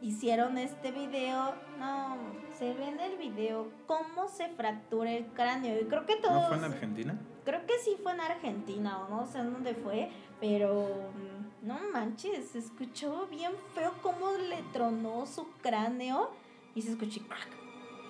[0.00, 1.54] hicieron este video.
[1.78, 2.16] No,
[2.58, 5.80] se ve en el video cómo se fractura el cráneo.
[5.80, 6.34] Y creo que todo.
[6.34, 7.18] ¿No fue en Argentina?
[7.44, 12.50] Creo que sí fue en Argentina, o no sé dónde fue, pero mm, no manches,
[12.50, 16.30] se escuchó bien feo cómo le tronó su cráneo
[16.74, 17.48] y se escuchó crack.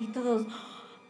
[0.01, 0.47] Y todos,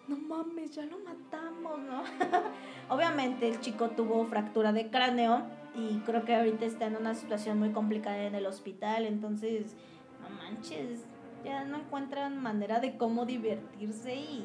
[0.07, 2.03] no mames, ya lo matamos, ¿no?
[2.95, 5.43] Obviamente el chico tuvo fractura de cráneo
[5.75, 9.77] y creo que ahorita está en una situación muy complicada en el hospital, entonces,
[10.21, 11.05] no manches,
[11.45, 14.45] ya no encuentran manera de cómo divertirse y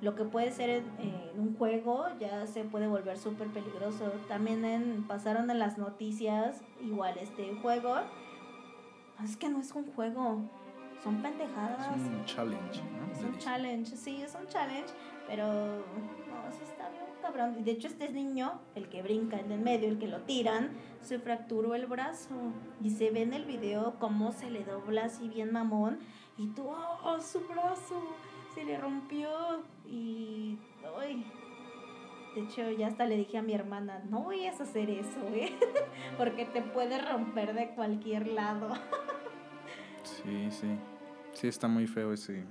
[0.00, 0.84] lo que puede ser en,
[1.36, 4.12] un juego ya se puede volver súper peligroso.
[4.28, 7.96] También en, pasaron en las noticias igual este juego.
[9.22, 10.42] Es que no es un juego,
[11.02, 11.96] son pendejadas.
[11.96, 13.12] Es un challenge, ¿no?
[13.12, 14.92] Es un challenge, sí, es un challenge,
[15.26, 17.64] pero no, sí está bien cabrón.
[17.64, 21.18] De hecho, este niño, el que brinca, el del medio, el que lo tiran, se
[21.18, 22.34] fracturó el brazo.
[22.82, 25.98] Y se ve en el video cómo se le dobla así bien mamón.
[26.36, 28.02] Y tú, oh, su brazo,
[28.54, 29.30] se le rompió.
[29.86, 30.58] Y,
[31.00, 31.24] ay.
[32.34, 35.56] De hecho, ya hasta le dije a mi hermana, no voy a hacer eso, ¿eh?
[36.18, 38.74] Porque te puede romper de cualquier lado.
[40.02, 40.76] sí, sí.
[41.32, 42.44] Sí, está muy feo ese,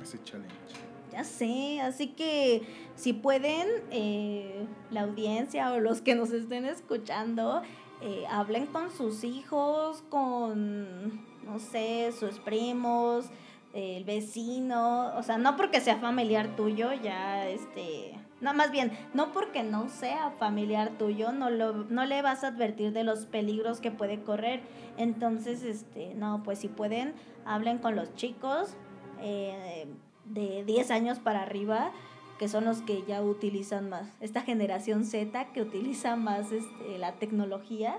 [0.00, 0.87] ese challenge.
[1.18, 2.62] Ya sé, así que
[2.94, 7.60] si pueden, eh, la audiencia o los que nos estén escuchando,
[8.00, 13.30] eh, hablen con sus hijos, con, no sé, sus primos,
[13.74, 19.32] el vecino, o sea, no porque sea familiar tuyo, ya, este, no, más bien, no
[19.32, 23.80] porque no sea familiar tuyo, no, lo, no le vas a advertir de los peligros
[23.80, 24.60] que puede correr.
[24.96, 27.14] Entonces, este, no, pues si pueden,
[27.44, 28.76] hablen con los chicos
[29.20, 29.88] eh,
[30.30, 31.92] de 10 años para arriba,
[32.38, 37.14] que son los que ya utilizan más, esta generación Z que utiliza más este, la
[37.14, 37.98] tecnología,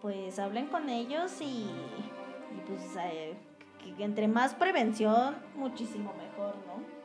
[0.00, 3.36] pues hablen con ellos y, y pues eh,
[3.78, 6.98] que entre más prevención, muchísimo mejor, ¿no?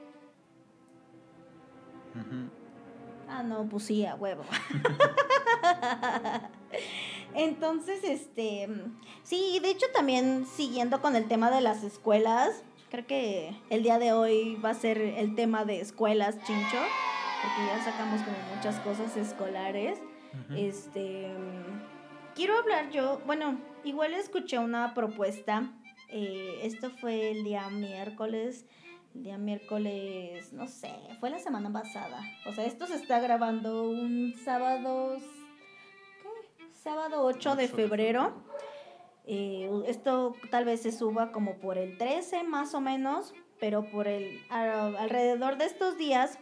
[3.28, 4.44] Ah, no, pues sí, a huevo.
[7.34, 8.70] Entonces, este,
[9.24, 12.64] sí, de hecho también siguiendo con el tema de las escuelas,
[12.94, 16.78] creo que el día de hoy va a ser el tema de escuelas, chincho,
[17.42, 19.98] porque ya sacamos como muchas cosas escolares.
[20.56, 21.34] Este,
[22.36, 25.72] quiero hablar yo, bueno, igual escuché una propuesta,
[26.08, 28.68] eh, esto fue el día miércoles,
[29.16, 32.22] el día miércoles, no sé, fue la semana pasada.
[32.46, 35.18] O sea, esto se está grabando un sábado,
[36.22, 36.66] ¿qué?
[36.72, 38.53] Sábado 8 de febrero.
[39.26, 44.08] Eh, esto tal vez se suba como por el 13 más o menos, pero por
[44.08, 46.38] el alrededor de estos días,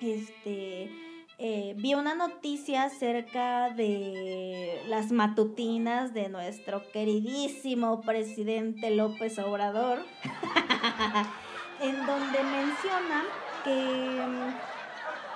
[0.00, 0.90] este,
[1.38, 9.98] eh, vi una noticia acerca de las matutinas de nuestro queridísimo presidente López Obrador.
[11.80, 13.24] en donde menciona
[13.64, 14.20] que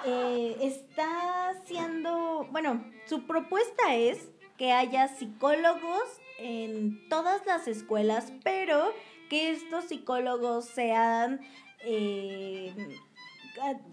[0.07, 6.03] eh, está haciendo, bueno, su propuesta es que haya psicólogos
[6.41, 8.93] en todas las escuelas, pero
[9.28, 11.41] que estos psicólogos sean,
[11.84, 12.74] eh,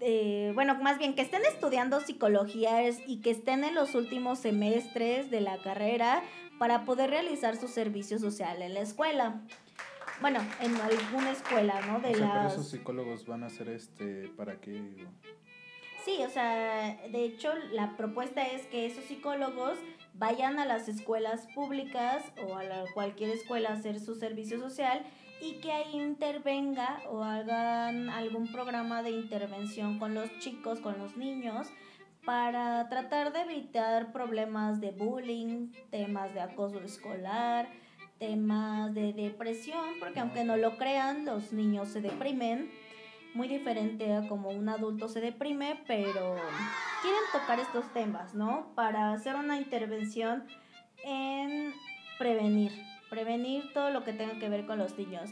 [0.01, 5.29] eh, bueno, más bien que estén estudiando psicología y que estén en los últimos semestres
[5.29, 6.23] de la carrera
[6.57, 9.41] para poder realizar su servicio social en la escuela
[10.21, 11.99] bueno, en alguna escuela, ¿no?
[11.99, 14.81] De o sea, pero esos psicólogos van a ser este, ¿para qué?
[16.03, 19.77] Sí, o sea, de hecho la propuesta es que esos psicólogos
[20.17, 22.63] vayan a las escuelas públicas o a
[22.93, 25.05] cualquier escuela a hacer su servicio social
[25.41, 31.15] y que ahí intervenga o hagan algún programa de intervención con los chicos, con los
[31.15, 31.67] niños,
[32.25, 37.69] para tratar de evitar problemas de bullying, temas de acoso escolar,
[38.17, 42.71] temas de depresión, porque aunque no lo crean, los niños se deprimen,
[43.37, 46.35] muy diferente a como un adulto se deprime, pero
[47.03, 48.73] quieren tocar estos temas, ¿no?
[48.73, 50.45] Para hacer una intervención
[51.05, 51.71] en
[52.17, 52.71] prevenir,
[53.11, 55.29] prevenir todo lo que tenga que ver con los niños.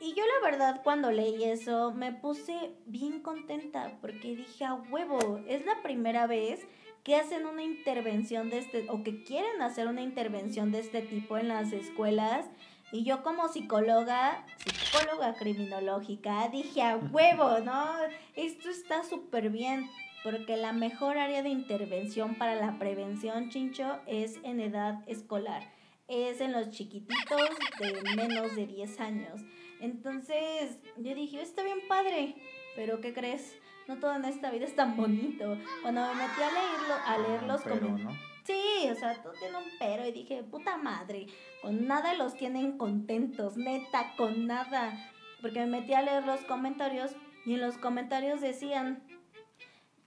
[0.00, 5.40] Y yo la verdad cuando leí eso me puse bien contenta porque dije a huevo,
[5.48, 6.68] es la primera vez
[7.02, 11.38] que hacen una intervención de este, o que quieren hacer una intervención de este tipo
[11.38, 12.46] en las escuelas.
[12.92, 17.86] Y yo como psicóloga, psicóloga criminológica, dije a huevo, ¿no?
[18.34, 19.88] Esto está súper bien,
[20.24, 25.62] porque la mejor área de intervención para la prevención, chincho, es en edad escolar.
[26.08, 29.42] Es en los chiquititos de menos de 10 años.
[29.80, 32.36] Entonces, yo dije, está bien padre,
[32.74, 33.54] pero ¿qué crees?
[33.88, 35.56] no todo en esta vida es tan bonito.
[35.82, 38.27] Cuando me metí a leerlo, a leer los comentarios.
[38.48, 41.26] Sí, o sea, todo tiene un pero y dije, puta madre,
[41.60, 45.12] con nada los tienen contentos, neta, con nada.
[45.42, 47.10] Porque me metí a leer los comentarios
[47.44, 49.02] y en los comentarios decían,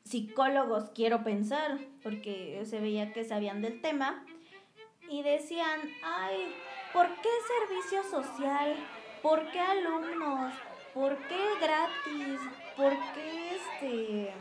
[0.05, 4.25] psicólogos quiero pensar, porque se veía que sabían del tema,
[5.07, 6.51] y decían, ay,
[6.93, 7.29] ¿por qué
[7.59, 8.75] servicio social?
[9.21, 10.51] ¿Por qué alumnos?
[10.95, 12.39] ¿Por qué gratis?
[12.75, 14.33] ¿Por qué este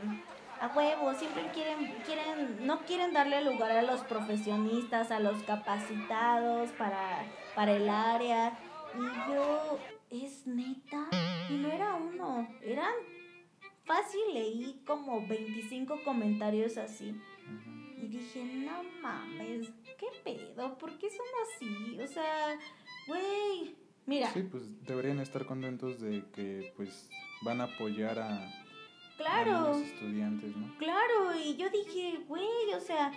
[0.60, 1.14] a huevo?
[1.14, 7.72] Siempre quieren, quieren, no quieren darle lugar a los profesionistas, a los capacitados para, para
[7.72, 8.58] el área.
[8.94, 9.78] Y yo,
[10.10, 11.08] es neta,
[11.48, 12.92] y no era uno, eran
[13.84, 17.14] fácil, leí como 25 comentarios así.
[17.96, 20.76] Y dije, no mames, ¿qué pedo?
[20.78, 22.00] ¿Por qué son así?
[22.00, 22.58] O sea,
[23.06, 24.32] güey, Mira.
[24.32, 27.08] Sí, pues deberían estar contentos de que pues
[27.42, 28.59] van a apoyar a,
[29.20, 30.76] claro, los estudiantes, ¿no?
[30.78, 33.12] Claro, y yo dije, güey, o sea,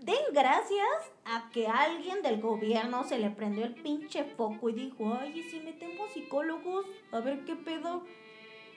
[0.00, 5.16] den gracias a que alguien del gobierno se le prendió el pinche foco y dijo,
[5.20, 6.86] ay, ¿y si metemos psicólogos?
[7.12, 8.04] A ver qué pedo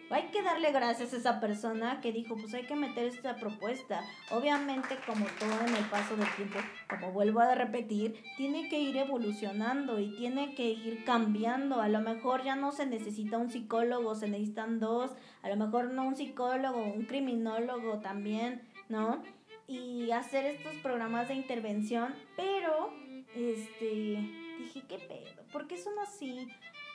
[0.09, 4.01] hay que darle gracias a esa persona que dijo, pues hay que meter esta propuesta.
[4.31, 8.97] Obviamente, como todo en el paso del tiempo, como vuelvo a repetir, tiene que ir
[8.97, 11.81] evolucionando y tiene que ir cambiando.
[11.81, 15.11] A lo mejor ya no se necesita un psicólogo, se necesitan dos.
[15.41, 19.23] A lo mejor no un psicólogo, un criminólogo también, ¿no?
[19.67, 22.93] Y hacer estos programas de intervención, pero,
[23.35, 24.29] este,
[24.59, 25.43] dije, ¿qué pedo?
[25.51, 26.47] ¿Por qué son así?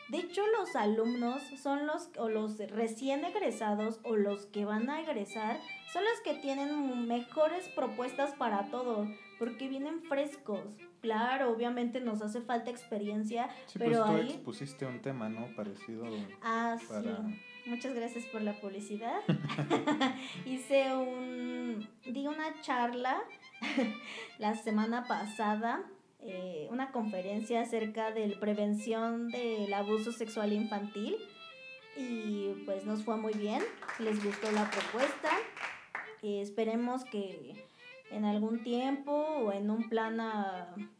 [0.08, 5.02] De hecho, los alumnos son los, o los recién egresados o los que van a
[5.02, 5.60] egresar,
[5.92, 9.06] son los que tienen mejores propuestas para todo,
[9.38, 10.60] porque vienen frescos.
[11.02, 14.30] Claro, obviamente nos hace falta experiencia, sí, pero pues tú ahí...
[14.30, 15.54] expusiste un tema, ¿no?
[15.54, 16.06] Parecido.
[16.42, 17.08] Ah, sí.
[17.66, 19.20] Muchas gracias por la publicidad.
[20.46, 21.86] Hice un...
[22.06, 23.20] di una charla
[24.38, 25.84] la semana pasada
[26.20, 31.16] eh, una conferencia acerca de prevención del abuso sexual infantil
[31.96, 33.62] y pues nos fue muy bien,
[33.98, 35.30] les gustó la propuesta.
[36.22, 37.64] y esperemos que
[38.10, 40.16] en algún tiempo o en un plan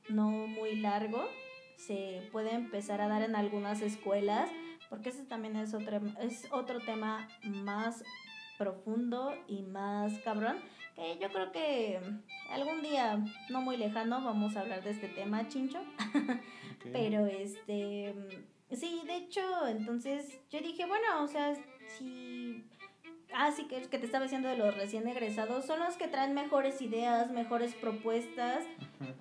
[0.08, 1.24] no muy largo
[1.76, 4.50] se pueda empezar a dar en algunas escuelas,
[4.90, 8.04] porque ese también es otro, es otro tema más
[8.58, 10.56] profundo y más cabrón
[11.20, 12.00] yo creo que
[12.50, 15.80] algún día no muy lejano vamos a hablar de este tema, Chincho.
[16.92, 18.14] Pero este,
[18.72, 21.54] sí, de hecho, entonces yo dije, bueno, o sea,
[21.98, 22.64] si...
[23.34, 26.32] Ah, sí, que, que te estaba diciendo de los recién egresados, son los que traen
[26.32, 28.64] mejores ideas, mejores propuestas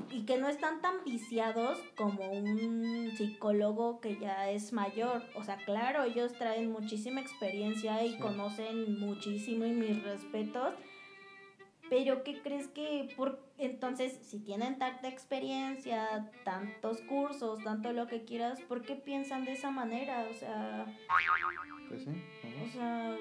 [0.09, 5.23] y que no están tan viciados como un psicólogo que ya es mayor.
[5.36, 10.73] O sea, claro, ellos traen muchísima experiencia y conocen muchísimo y mis respetos
[11.90, 18.24] pero ¿qué crees que por entonces si tienen tanta experiencia, tantos cursos, tanto lo que
[18.24, 20.28] quieras, ¿por qué piensan de esa manera?
[20.30, 20.86] O sea,
[21.90, 22.12] pues sí,
[22.66, 23.18] o sea,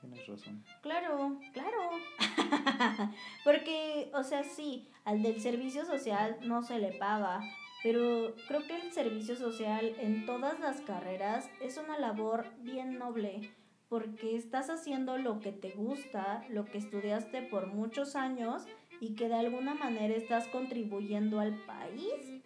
[0.00, 0.64] tienes razón.
[0.82, 1.90] Claro, claro.
[3.44, 7.40] Porque, o sea, sí, al del servicio social no se le paga,
[7.82, 13.50] pero creo que el servicio social en todas las carreras es una labor bien noble
[13.90, 18.64] porque estás haciendo lo que te gusta, lo que estudiaste por muchos años
[19.00, 22.40] y que de alguna manera estás contribuyendo al país,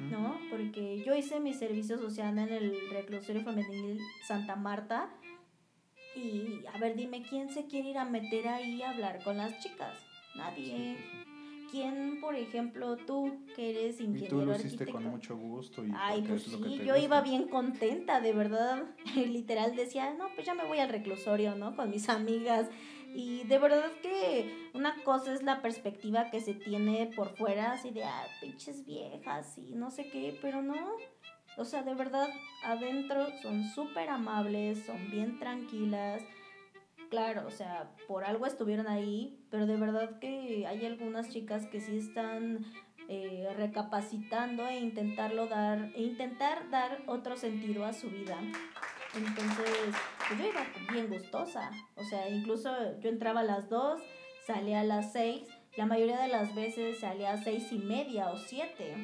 [0.00, 0.40] ¿no?
[0.50, 5.10] Porque yo hice mi servicio social en el reclusorio femenil Santa Marta
[6.16, 9.58] y a ver, dime quién se quiere ir a meter ahí a hablar con las
[9.60, 9.94] chicas.
[10.34, 10.96] Nadie.
[11.72, 15.82] ¿Quién, por ejemplo, tú que eres ingeniero Y tú lo hiciste con mucho gusto.
[15.82, 18.84] Y Ay, pues sí, yo iba bien contenta, de verdad.
[19.16, 21.74] Literal decía, no, pues ya me voy al reclusorio, ¿no?
[21.74, 22.68] Con mis amigas.
[23.14, 27.90] Y de verdad que una cosa es la perspectiva que se tiene por fuera, así
[27.90, 30.76] de, ah, pinches viejas y no sé qué, pero no.
[31.56, 32.28] O sea, de verdad,
[32.64, 36.22] adentro son súper amables, son bien tranquilas
[37.12, 41.78] claro, o sea, por algo estuvieron ahí, pero de verdad que hay algunas chicas que
[41.78, 42.64] sí están
[43.06, 48.38] eh, recapacitando e intentarlo dar, e intentar dar otro sentido a su vida.
[49.14, 49.94] Entonces,
[50.26, 51.70] pues yo iba bien gustosa.
[51.96, 54.00] O sea, incluso yo entraba a las 2,
[54.46, 55.46] salía a las 6.
[55.76, 58.94] La mayoría de las veces salía a seis y media o siete.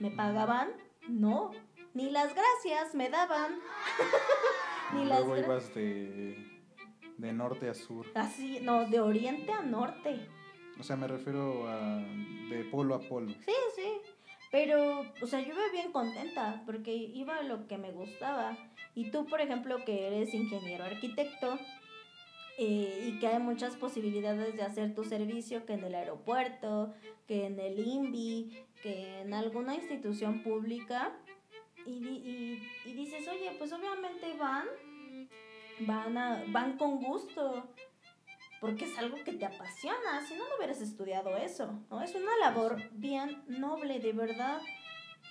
[0.00, 0.68] ¿Me pagaban?
[1.08, 1.50] No.
[1.94, 3.58] Ni las gracias me daban.
[4.94, 6.55] Ni Luego ibas de,
[7.18, 8.06] de norte a sur.
[8.14, 10.28] Así, no, de oriente a norte.
[10.78, 11.98] O sea, me refiero a
[12.50, 13.32] de polo a polo.
[13.44, 13.92] Sí, sí.
[14.52, 18.56] Pero, o sea, yo iba bien contenta porque iba a lo que me gustaba.
[18.94, 21.58] Y tú, por ejemplo, que eres ingeniero arquitecto
[22.58, 26.94] eh, y que hay muchas posibilidades de hacer tu servicio, que en el aeropuerto,
[27.26, 31.12] que en el INVI, que en alguna institución pública,
[31.84, 34.66] y, y, y dices, oye, pues obviamente van,
[35.80, 37.68] van, a, van con gusto,
[38.60, 42.02] porque es algo que te apasiona, si no, no hubieras estudiado eso, ¿no?
[42.02, 44.60] Es una labor bien noble, de verdad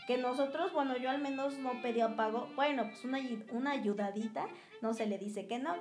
[0.07, 3.19] que nosotros, bueno, yo al menos no pedía pago, bueno, pues una,
[3.51, 4.47] una ayudadita,
[4.81, 5.75] no se le dice que no,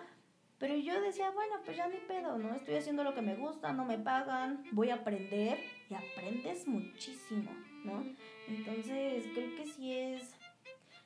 [0.59, 2.55] pero yo decía, bueno, pues ya ni pedo, ¿no?
[2.55, 5.59] Estoy haciendo lo que me gusta, no me pagan, voy a aprender
[5.91, 7.51] y aprendes muchísimo,
[7.85, 8.05] ¿no?
[8.49, 10.35] Entonces, creo que sí es,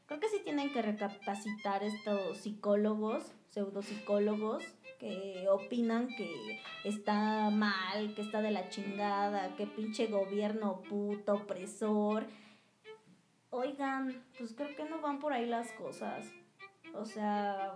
[0.06, 4.64] creo que sí tienen que recapacitar estos psicólogos, pseudopsicólogos,
[4.99, 12.26] que opinan que está mal, que está de la chingada, que pinche gobierno puto, opresor,
[13.51, 16.26] oigan, pues creo que no van por ahí las cosas.
[16.94, 17.74] O sea,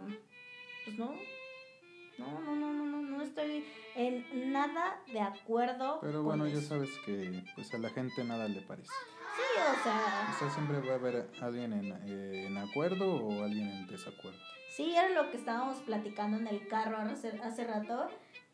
[0.84, 1.14] pues no.
[2.18, 3.64] No, no, no, no, no, no estoy
[3.96, 5.98] en nada de acuerdo.
[6.00, 8.90] Pero bueno, ya sabes que pues a la gente nada le parece.
[8.90, 10.28] Sí, o sea.
[10.30, 14.38] O sea, siempre va a haber alguien en, eh, en acuerdo o alguien en desacuerdo.
[14.76, 18.08] Sí, era lo que estábamos platicando en el carro hace, hace rato,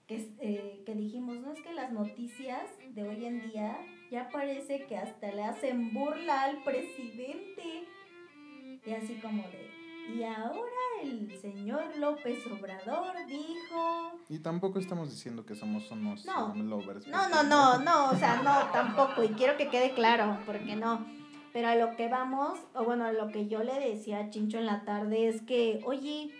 [0.07, 3.79] que, eh, que dijimos, no es que las noticias de hoy en día
[4.11, 7.85] ya parece que hasta le hacen burla al presidente.
[8.85, 9.69] Y así como de,
[10.17, 10.63] y ahora
[11.03, 14.19] el señor López Obrador dijo...
[14.29, 17.07] Y tampoco estamos diciendo que somos unos no, lovers.
[17.07, 19.23] No, no, no, no, o sea, no, tampoco.
[19.23, 21.07] Y quiero que quede claro, porque no.
[21.53, 24.59] Pero a lo que vamos, o bueno, a lo que yo le decía a Chincho
[24.59, 26.31] en la tarde es que, oye,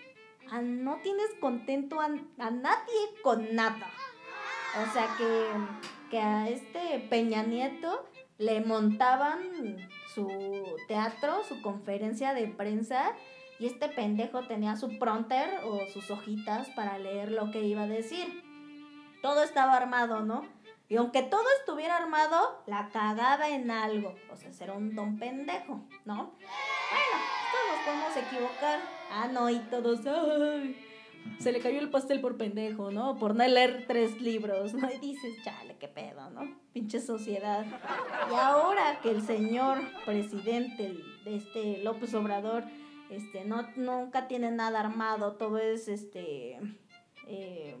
[0.61, 3.87] no tienes contento a, a nadie con nada.
[4.81, 5.45] O sea que
[6.09, 8.05] que a este Peña Nieto
[8.37, 9.39] le montaban
[10.13, 10.27] su
[10.87, 13.13] teatro, su conferencia de prensa
[13.59, 17.87] y este pendejo tenía su pronter o sus hojitas para leer lo que iba a
[17.87, 18.43] decir.
[19.21, 20.45] Todo estaba armado, ¿no?
[20.89, 24.15] Y aunque todo estuviera armado, la cagaba en algo.
[24.31, 26.15] O sea, era un don pendejo, ¿no?
[26.15, 27.17] Bueno,
[27.51, 28.79] todos nos podemos equivocar.
[29.11, 30.85] Ah, no, y todos, ¡ay!
[31.37, 33.17] se le cayó el pastel por pendejo, ¿no?
[33.17, 34.89] Por no leer tres libros, ¿no?
[34.91, 36.59] Y dices, chale, qué pedo, ¿no?
[36.73, 37.65] Pinche sociedad.
[38.29, 42.63] Y ahora que el señor presidente, este López Obrador,
[43.09, 46.59] este, no, nunca tiene nada armado, todo es, este,
[47.27, 47.77] eh,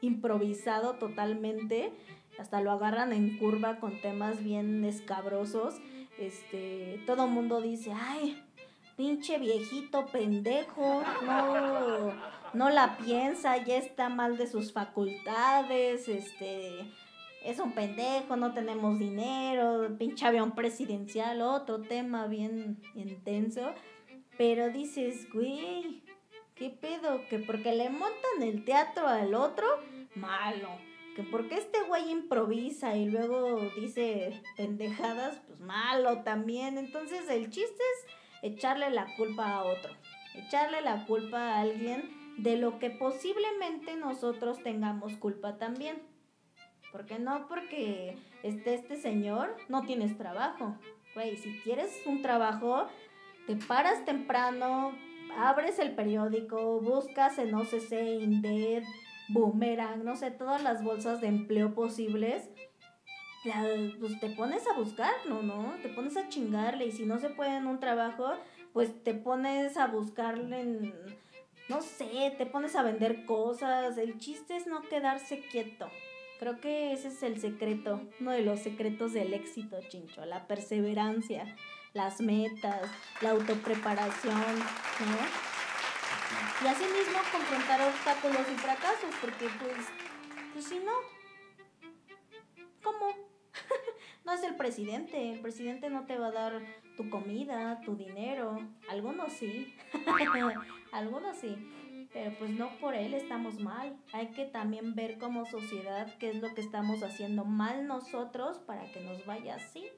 [0.00, 1.92] improvisado totalmente,
[2.38, 5.74] hasta lo agarran en curva con temas bien escabrosos,
[6.18, 8.42] este, todo mundo dice, ay,
[8.96, 12.12] pinche viejito pendejo, no,
[12.54, 16.80] no la piensa, ya está mal de sus facultades, este,
[17.44, 23.72] es un pendejo, no tenemos dinero, pinche avión presidencial, otro tema bien intenso,
[24.38, 26.02] pero dices, güey,
[26.54, 27.20] ¿qué pedo?
[27.28, 29.66] Que porque le montan el teatro al otro,
[30.14, 30.70] malo.
[31.16, 36.76] Que porque este güey improvisa y luego dice pendejadas, pues malo también.
[36.76, 39.92] Entonces el chiste es echarle la culpa a otro,
[40.34, 46.02] echarle la culpa a alguien de lo que posiblemente nosotros tengamos culpa también.
[46.92, 50.76] Porque no porque esté este señor, no tienes trabajo.
[51.14, 52.88] Güey, si quieres un trabajo,
[53.46, 54.92] te paras temprano,
[55.38, 58.84] abres el periódico, buscas en OCC, Indeed,
[59.28, 62.48] Boomerang, no sé, todas las bolsas de empleo posibles
[64.00, 65.74] pues te pones a buscar, ¿no?
[65.82, 68.32] Te pones a chingarle y si no se puede en un trabajo,
[68.72, 70.92] pues te pones a buscarle
[71.68, 73.98] no sé, te pones a vender cosas.
[73.98, 75.88] El chiste es no quedarse quieto.
[76.38, 81.56] Creo que ese es el secreto, uno de los secretos del éxito, chincho, la perseverancia,
[81.94, 82.82] las metas,
[83.22, 85.55] la autopreparación, ¿no?
[86.64, 89.86] Y así mismo confrontar obstáculos y fracasos, porque pues,
[90.54, 90.92] pues si no,
[92.82, 93.14] ¿cómo?
[94.24, 96.62] no es el presidente, el presidente no te va a dar
[96.96, 99.74] tu comida, tu dinero, algunos sí,
[100.92, 103.94] algunos sí, Pero pues no por él estamos mal.
[104.14, 108.90] Hay que también ver como sociedad qué es lo que estamos haciendo mal nosotros para
[108.92, 109.90] que nos vaya así.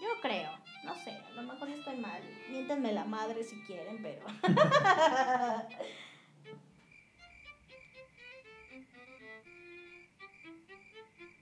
[0.00, 0.48] Yo creo,
[0.88, 2.22] no sé, a lo mejor estoy mal.
[2.50, 4.24] Miéntenme la madre si quieren, pero...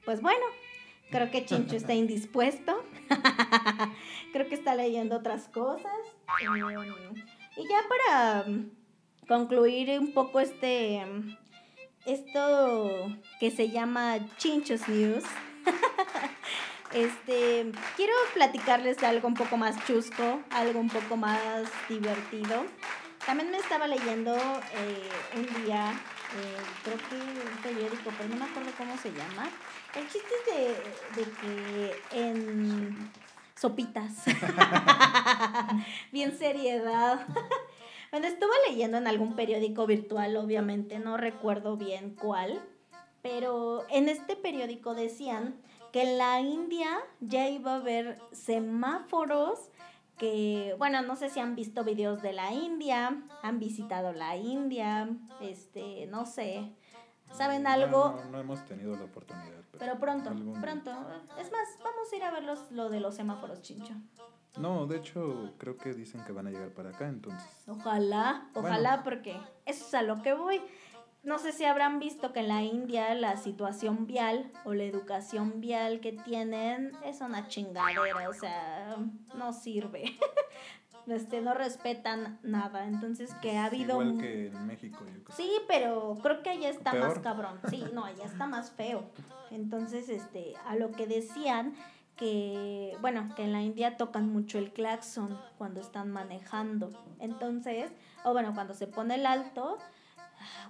[0.05, 0.45] pues bueno,
[1.11, 2.85] creo que Chincho está indispuesto.
[4.33, 5.93] creo que está leyendo otras cosas.
[7.57, 8.47] y ya para
[9.29, 11.05] concluir un poco este
[12.05, 15.25] esto que se llama Chinchos News.
[16.93, 22.65] este, quiero platicarles algo un poco más chusco, algo un poco más divertido.
[23.25, 28.45] También me estaba leyendo eh, un día, eh, creo que un periódico, pero no me
[28.45, 29.49] acuerdo cómo se llama.
[29.95, 33.11] El chiste es de, de que en
[33.57, 34.25] sopitas,
[36.13, 37.27] bien seriedad.
[38.13, 42.63] Bueno, estuve leyendo en algún periódico virtual, obviamente, no recuerdo bien cuál,
[43.21, 45.57] pero en este periódico decían
[45.97, 46.91] que en la India
[47.21, 49.71] ya iba a haber semáforos
[50.19, 55.09] que, bueno, no sé si han visto videos de la India, han visitado la India,
[55.41, 56.71] este, no sé,
[57.33, 58.21] ¿saben algo?
[58.31, 59.63] No, hemos tenido la oportunidad.
[59.79, 60.91] Pero, pronto, pronto.
[61.41, 63.95] Es más, vamos a ir a ver lo de los semáforos, Chincho.
[64.59, 67.49] No, de hecho, creo que dicen que van a llegar para acá, entonces.
[67.67, 70.61] Ojalá, ojalá, porque eso es a lo que voy.
[71.27, 75.61] No sé si habrán visto que en la India la situación vial o la educación
[75.61, 78.97] vial que tienen es una chingadera, o sea,
[79.37, 80.17] no sirve.
[81.09, 82.87] este, no respetan nada.
[82.87, 84.01] Entonces, que ha habido.
[84.01, 85.01] Igual que en México.
[85.37, 87.59] Sí, pero creo que allá está más cabrón.
[87.71, 89.03] Sí, no, allá está más feo.
[89.51, 91.75] Entonces, este, a lo que decían
[92.15, 96.93] que, bueno, que en la India tocan mucho el claxon cuando están manejando.
[97.19, 97.91] Entonces,
[98.25, 99.79] o bueno, cuando se pone el alto,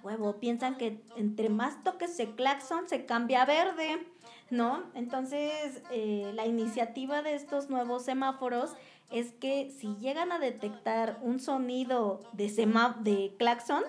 [0.02, 4.06] huevo, piensan que entre más toques el claxon se cambia a verde,
[4.50, 4.84] ¿no?
[4.94, 8.74] Entonces, eh, la iniciativa de estos nuevos semáforos
[9.10, 13.82] es que si llegan a detectar un sonido de, sema de claxon,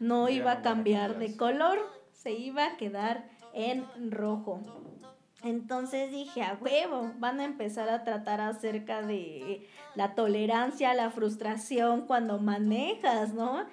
[0.00, 1.78] no iba a cambiar de color,
[2.12, 4.60] se iba a quedar en rojo.
[5.42, 12.06] Entonces dije, a huevo, van a empezar a tratar acerca de la tolerancia, la frustración
[12.06, 13.66] cuando manejas, ¿no?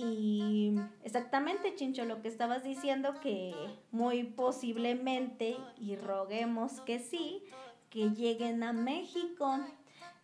[0.00, 3.52] Y exactamente, Chincho, lo que estabas diciendo, que
[3.90, 7.42] muy posiblemente, y roguemos que sí,
[7.90, 9.58] que lleguen a México.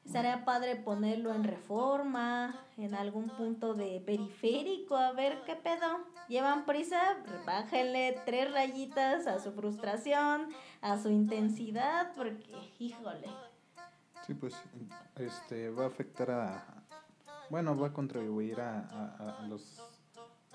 [0.05, 6.05] Sería padre ponerlo en reforma, en algún punto de periférico, a ver qué pedo.
[6.29, 10.51] Llevan prisa, bájenle tres rayitas a su frustración,
[10.83, 13.29] a su intensidad, porque, híjole.
[14.25, 14.55] Sí, pues,
[15.17, 16.74] este, va a afectar a,
[17.51, 19.81] bueno, va a contribuir a, a, los,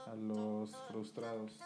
[0.05, 1.59] a los frustrados.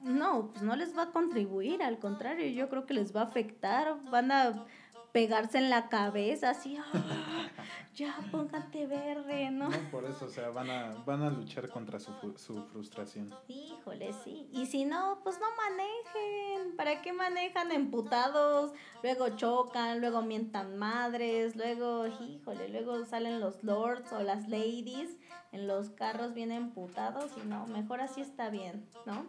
[0.00, 3.24] No, pues no les va a contribuir, al contrario, yo creo que les va a
[3.24, 4.66] afectar, van a
[5.12, 7.48] pegarse en la cabeza, así, ah,
[7.94, 9.68] ya póngate verde, ¿no?
[9.68, 13.34] No, por eso, o sea, van a, van a luchar contra su, su frustración.
[13.46, 14.48] Híjole, sí.
[14.52, 16.76] Y si no, pues no manejen.
[16.76, 18.72] ¿Para qué manejan emputados?
[19.02, 25.18] Luego chocan, luego mientan madres, luego, híjole, luego salen los lords o las ladies
[25.52, 29.26] en los carros bien emputados y no, mejor así está bien, ¿no?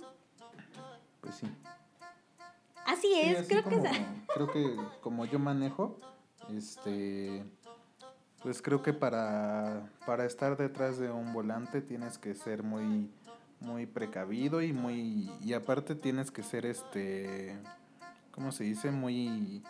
[1.19, 1.47] Pues sí.
[2.85, 3.81] Así es, creo que
[4.33, 5.99] creo que como yo manejo,
[6.49, 7.43] este
[8.41, 13.09] pues creo que para, para estar detrás de un volante tienes que ser muy
[13.61, 17.57] muy precavido y muy y aparte tienes que ser este
[18.31, 18.91] ¿cómo se dice?
[18.91, 19.63] muy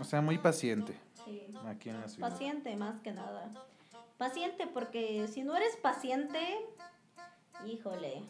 [0.00, 0.98] o sea, muy paciente.
[1.24, 1.46] Sí.
[1.66, 2.30] Aquí en la ciudad.
[2.30, 3.50] Paciente más que nada.
[4.18, 6.40] Paciente porque si no eres paciente,
[7.66, 8.22] híjole,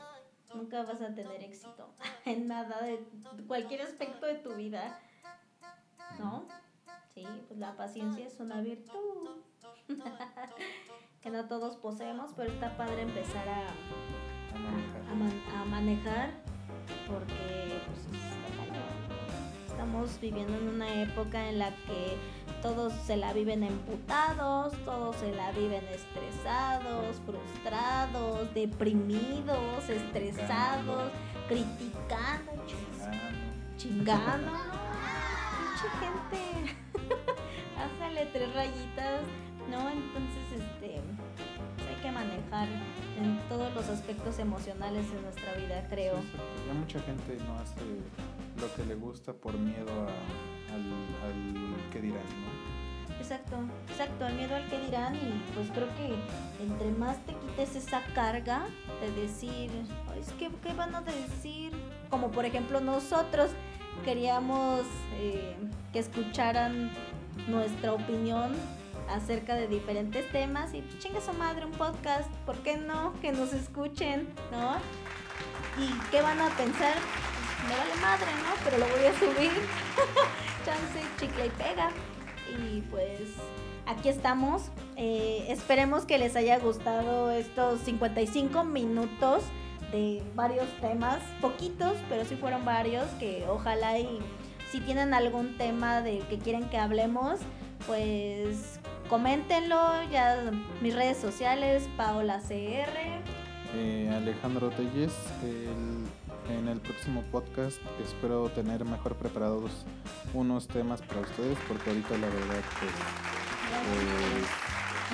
[0.55, 1.94] nunca vas a tener éxito
[2.24, 3.05] en nada de
[3.47, 5.01] cualquier aspecto de tu vida.
[6.18, 6.47] ¿No?
[7.14, 9.42] Sí, pues la paciencia es una virtud
[11.22, 13.66] que no todos poseemos, pero está padre empezar a,
[15.61, 16.30] a, manejar.
[17.07, 18.20] porque pues,
[19.66, 22.16] estamos viviendo en una época en la que
[22.62, 31.11] todos se la viven emputados, todos se la viven estresados, frustrados, deprimidos, estresados,
[31.48, 32.52] criticando,
[33.76, 34.52] chingando.
[34.52, 36.76] Mucha gente.
[37.76, 39.22] Hazle tres rayitas,
[39.70, 39.88] ¿no?
[39.90, 41.00] Entonces, este,
[41.76, 42.68] pues hay que manejar
[43.20, 46.14] en todos los aspectos emocionales de nuestra vida, creo.
[46.66, 47.80] Ya mucha gente no hace
[48.61, 50.80] lo que le gusta por miedo a, al,
[51.24, 52.56] al que dirán, ¿no?
[53.18, 53.56] Exacto,
[53.88, 56.14] exacto, el miedo al que dirán y pues creo que
[56.62, 58.66] entre más te quites esa carga
[59.00, 59.70] de decir,
[60.20, 61.72] es que ¿qué van a decir?
[62.10, 63.50] Como por ejemplo nosotros
[64.04, 64.82] queríamos
[65.14, 65.56] eh,
[65.92, 66.90] que escucharan
[67.48, 68.52] nuestra opinión
[69.08, 73.12] acerca de diferentes temas y pues chinga su madre un podcast, ¿por qué no?
[73.20, 74.76] Que nos escuchen, ¿no?
[75.82, 76.94] ¿Y qué van a pensar?
[76.94, 78.54] Pues, me vale madre, ¿no?
[78.64, 79.52] Pero lo voy a subir.
[80.66, 81.90] Chance, chicle y pega.
[82.50, 83.20] Y pues
[83.86, 84.70] aquí estamos.
[84.96, 89.44] Eh, esperemos que les haya gustado estos 55 minutos
[89.92, 94.18] de varios temas, poquitos, pero sí fueron varios, que ojalá y
[94.72, 97.38] si tienen algún tema de que quieren que hablemos,
[97.86, 100.50] pues coméntenlo, ya
[100.82, 102.98] mis redes sociales, Paola CR.
[103.76, 105.12] Eh, Alejandro Telles,
[106.49, 109.70] en el próximo podcast espero tener mejor preparados
[110.34, 112.92] unos temas para ustedes porque ahorita la verdad pues,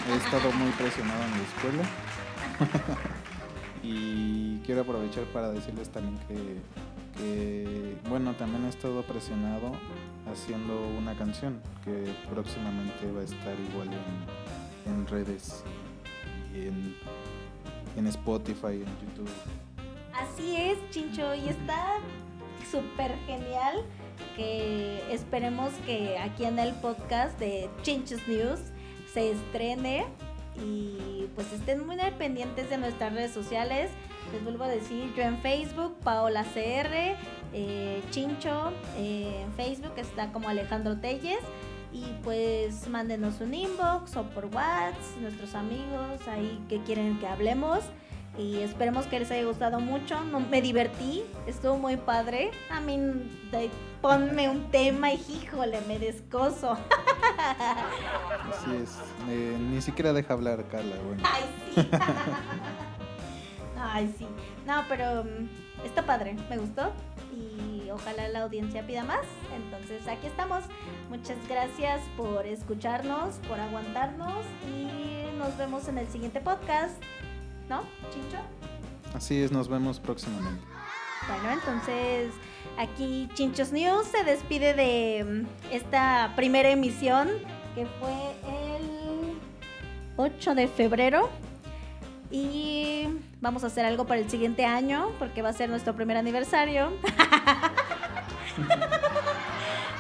[0.08, 1.84] he estado muy presionado en la escuela
[3.82, 9.72] y quiero aprovechar para decirles también que, bueno también he estado presionado
[10.30, 15.64] haciendo una canción que próximamente va a estar igual en, en redes
[16.54, 16.96] y en,
[17.96, 19.30] en Spotify, en YouTube.
[20.42, 22.00] Así es, Chincho, y está
[22.68, 23.84] súper genial
[24.34, 28.58] que esperemos que aquí en el podcast de Chinchos News
[29.14, 30.04] se estrene
[30.56, 33.92] y pues estén muy pendientes de nuestras redes sociales.
[34.32, 37.14] Les vuelvo a decir, yo en Facebook, Paola CR,
[37.52, 41.38] eh, Chincho, eh, en Facebook está como Alejandro Telles.
[41.92, 47.84] Y pues mándenos un inbox o por WhatsApp, nuestros amigos ahí que quieren que hablemos.
[48.38, 50.18] Y esperemos que les haya gustado mucho.
[50.50, 52.50] me divertí, estuvo muy padre.
[52.70, 52.98] A mí,
[54.00, 56.78] ponme un tema y híjole, me descoso.
[58.50, 58.98] Así es.
[59.28, 60.96] Eh, ni siquiera deja hablar Carla.
[61.06, 61.22] Bueno.
[61.30, 61.88] Ay, sí.
[63.78, 64.26] Ay, sí.
[64.66, 66.92] No, pero mm, está padre, me gustó.
[67.36, 69.26] Y ojalá la audiencia pida más.
[69.54, 70.64] Entonces aquí estamos.
[71.10, 74.44] Muchas gracias por escucharnos, por aguantarnos.
[74.74, 76.96] Y nos vemos en el siguiente podcast.
[77.72, 78.36] ¿No, Chincho?
[79.14, 80.62] Así es, nos vemos próximamente.
[81.26, 82.34] Bueno, entonces
[82.76, 87.30] aquí Chinchos News se despide de mm, esta primera emisión
[87.74, 88.12] que fue
[88.76, 89.40] el
[90.18, 91.30] 8 de febrero.
[92.30, 93.08] Y
[93.40, 96.92] vamos a hacer algo para el siguiente año porque va a ser nuestro primer aniversario.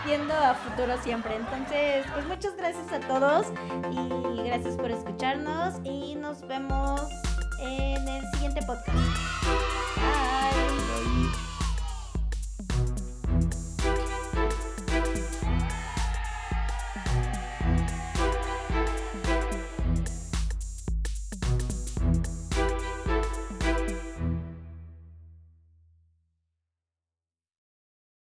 [0.04, 1.36] Viendo a futuro siempre.
[1.36, 3.46] Entonces, pues muchas gracias a todos
[3.90, 7.00] y gracias por escucharnos y nos vemos
[7.62, 8.98] en el siguiente podcast.
[9.96, 11.51] Bye.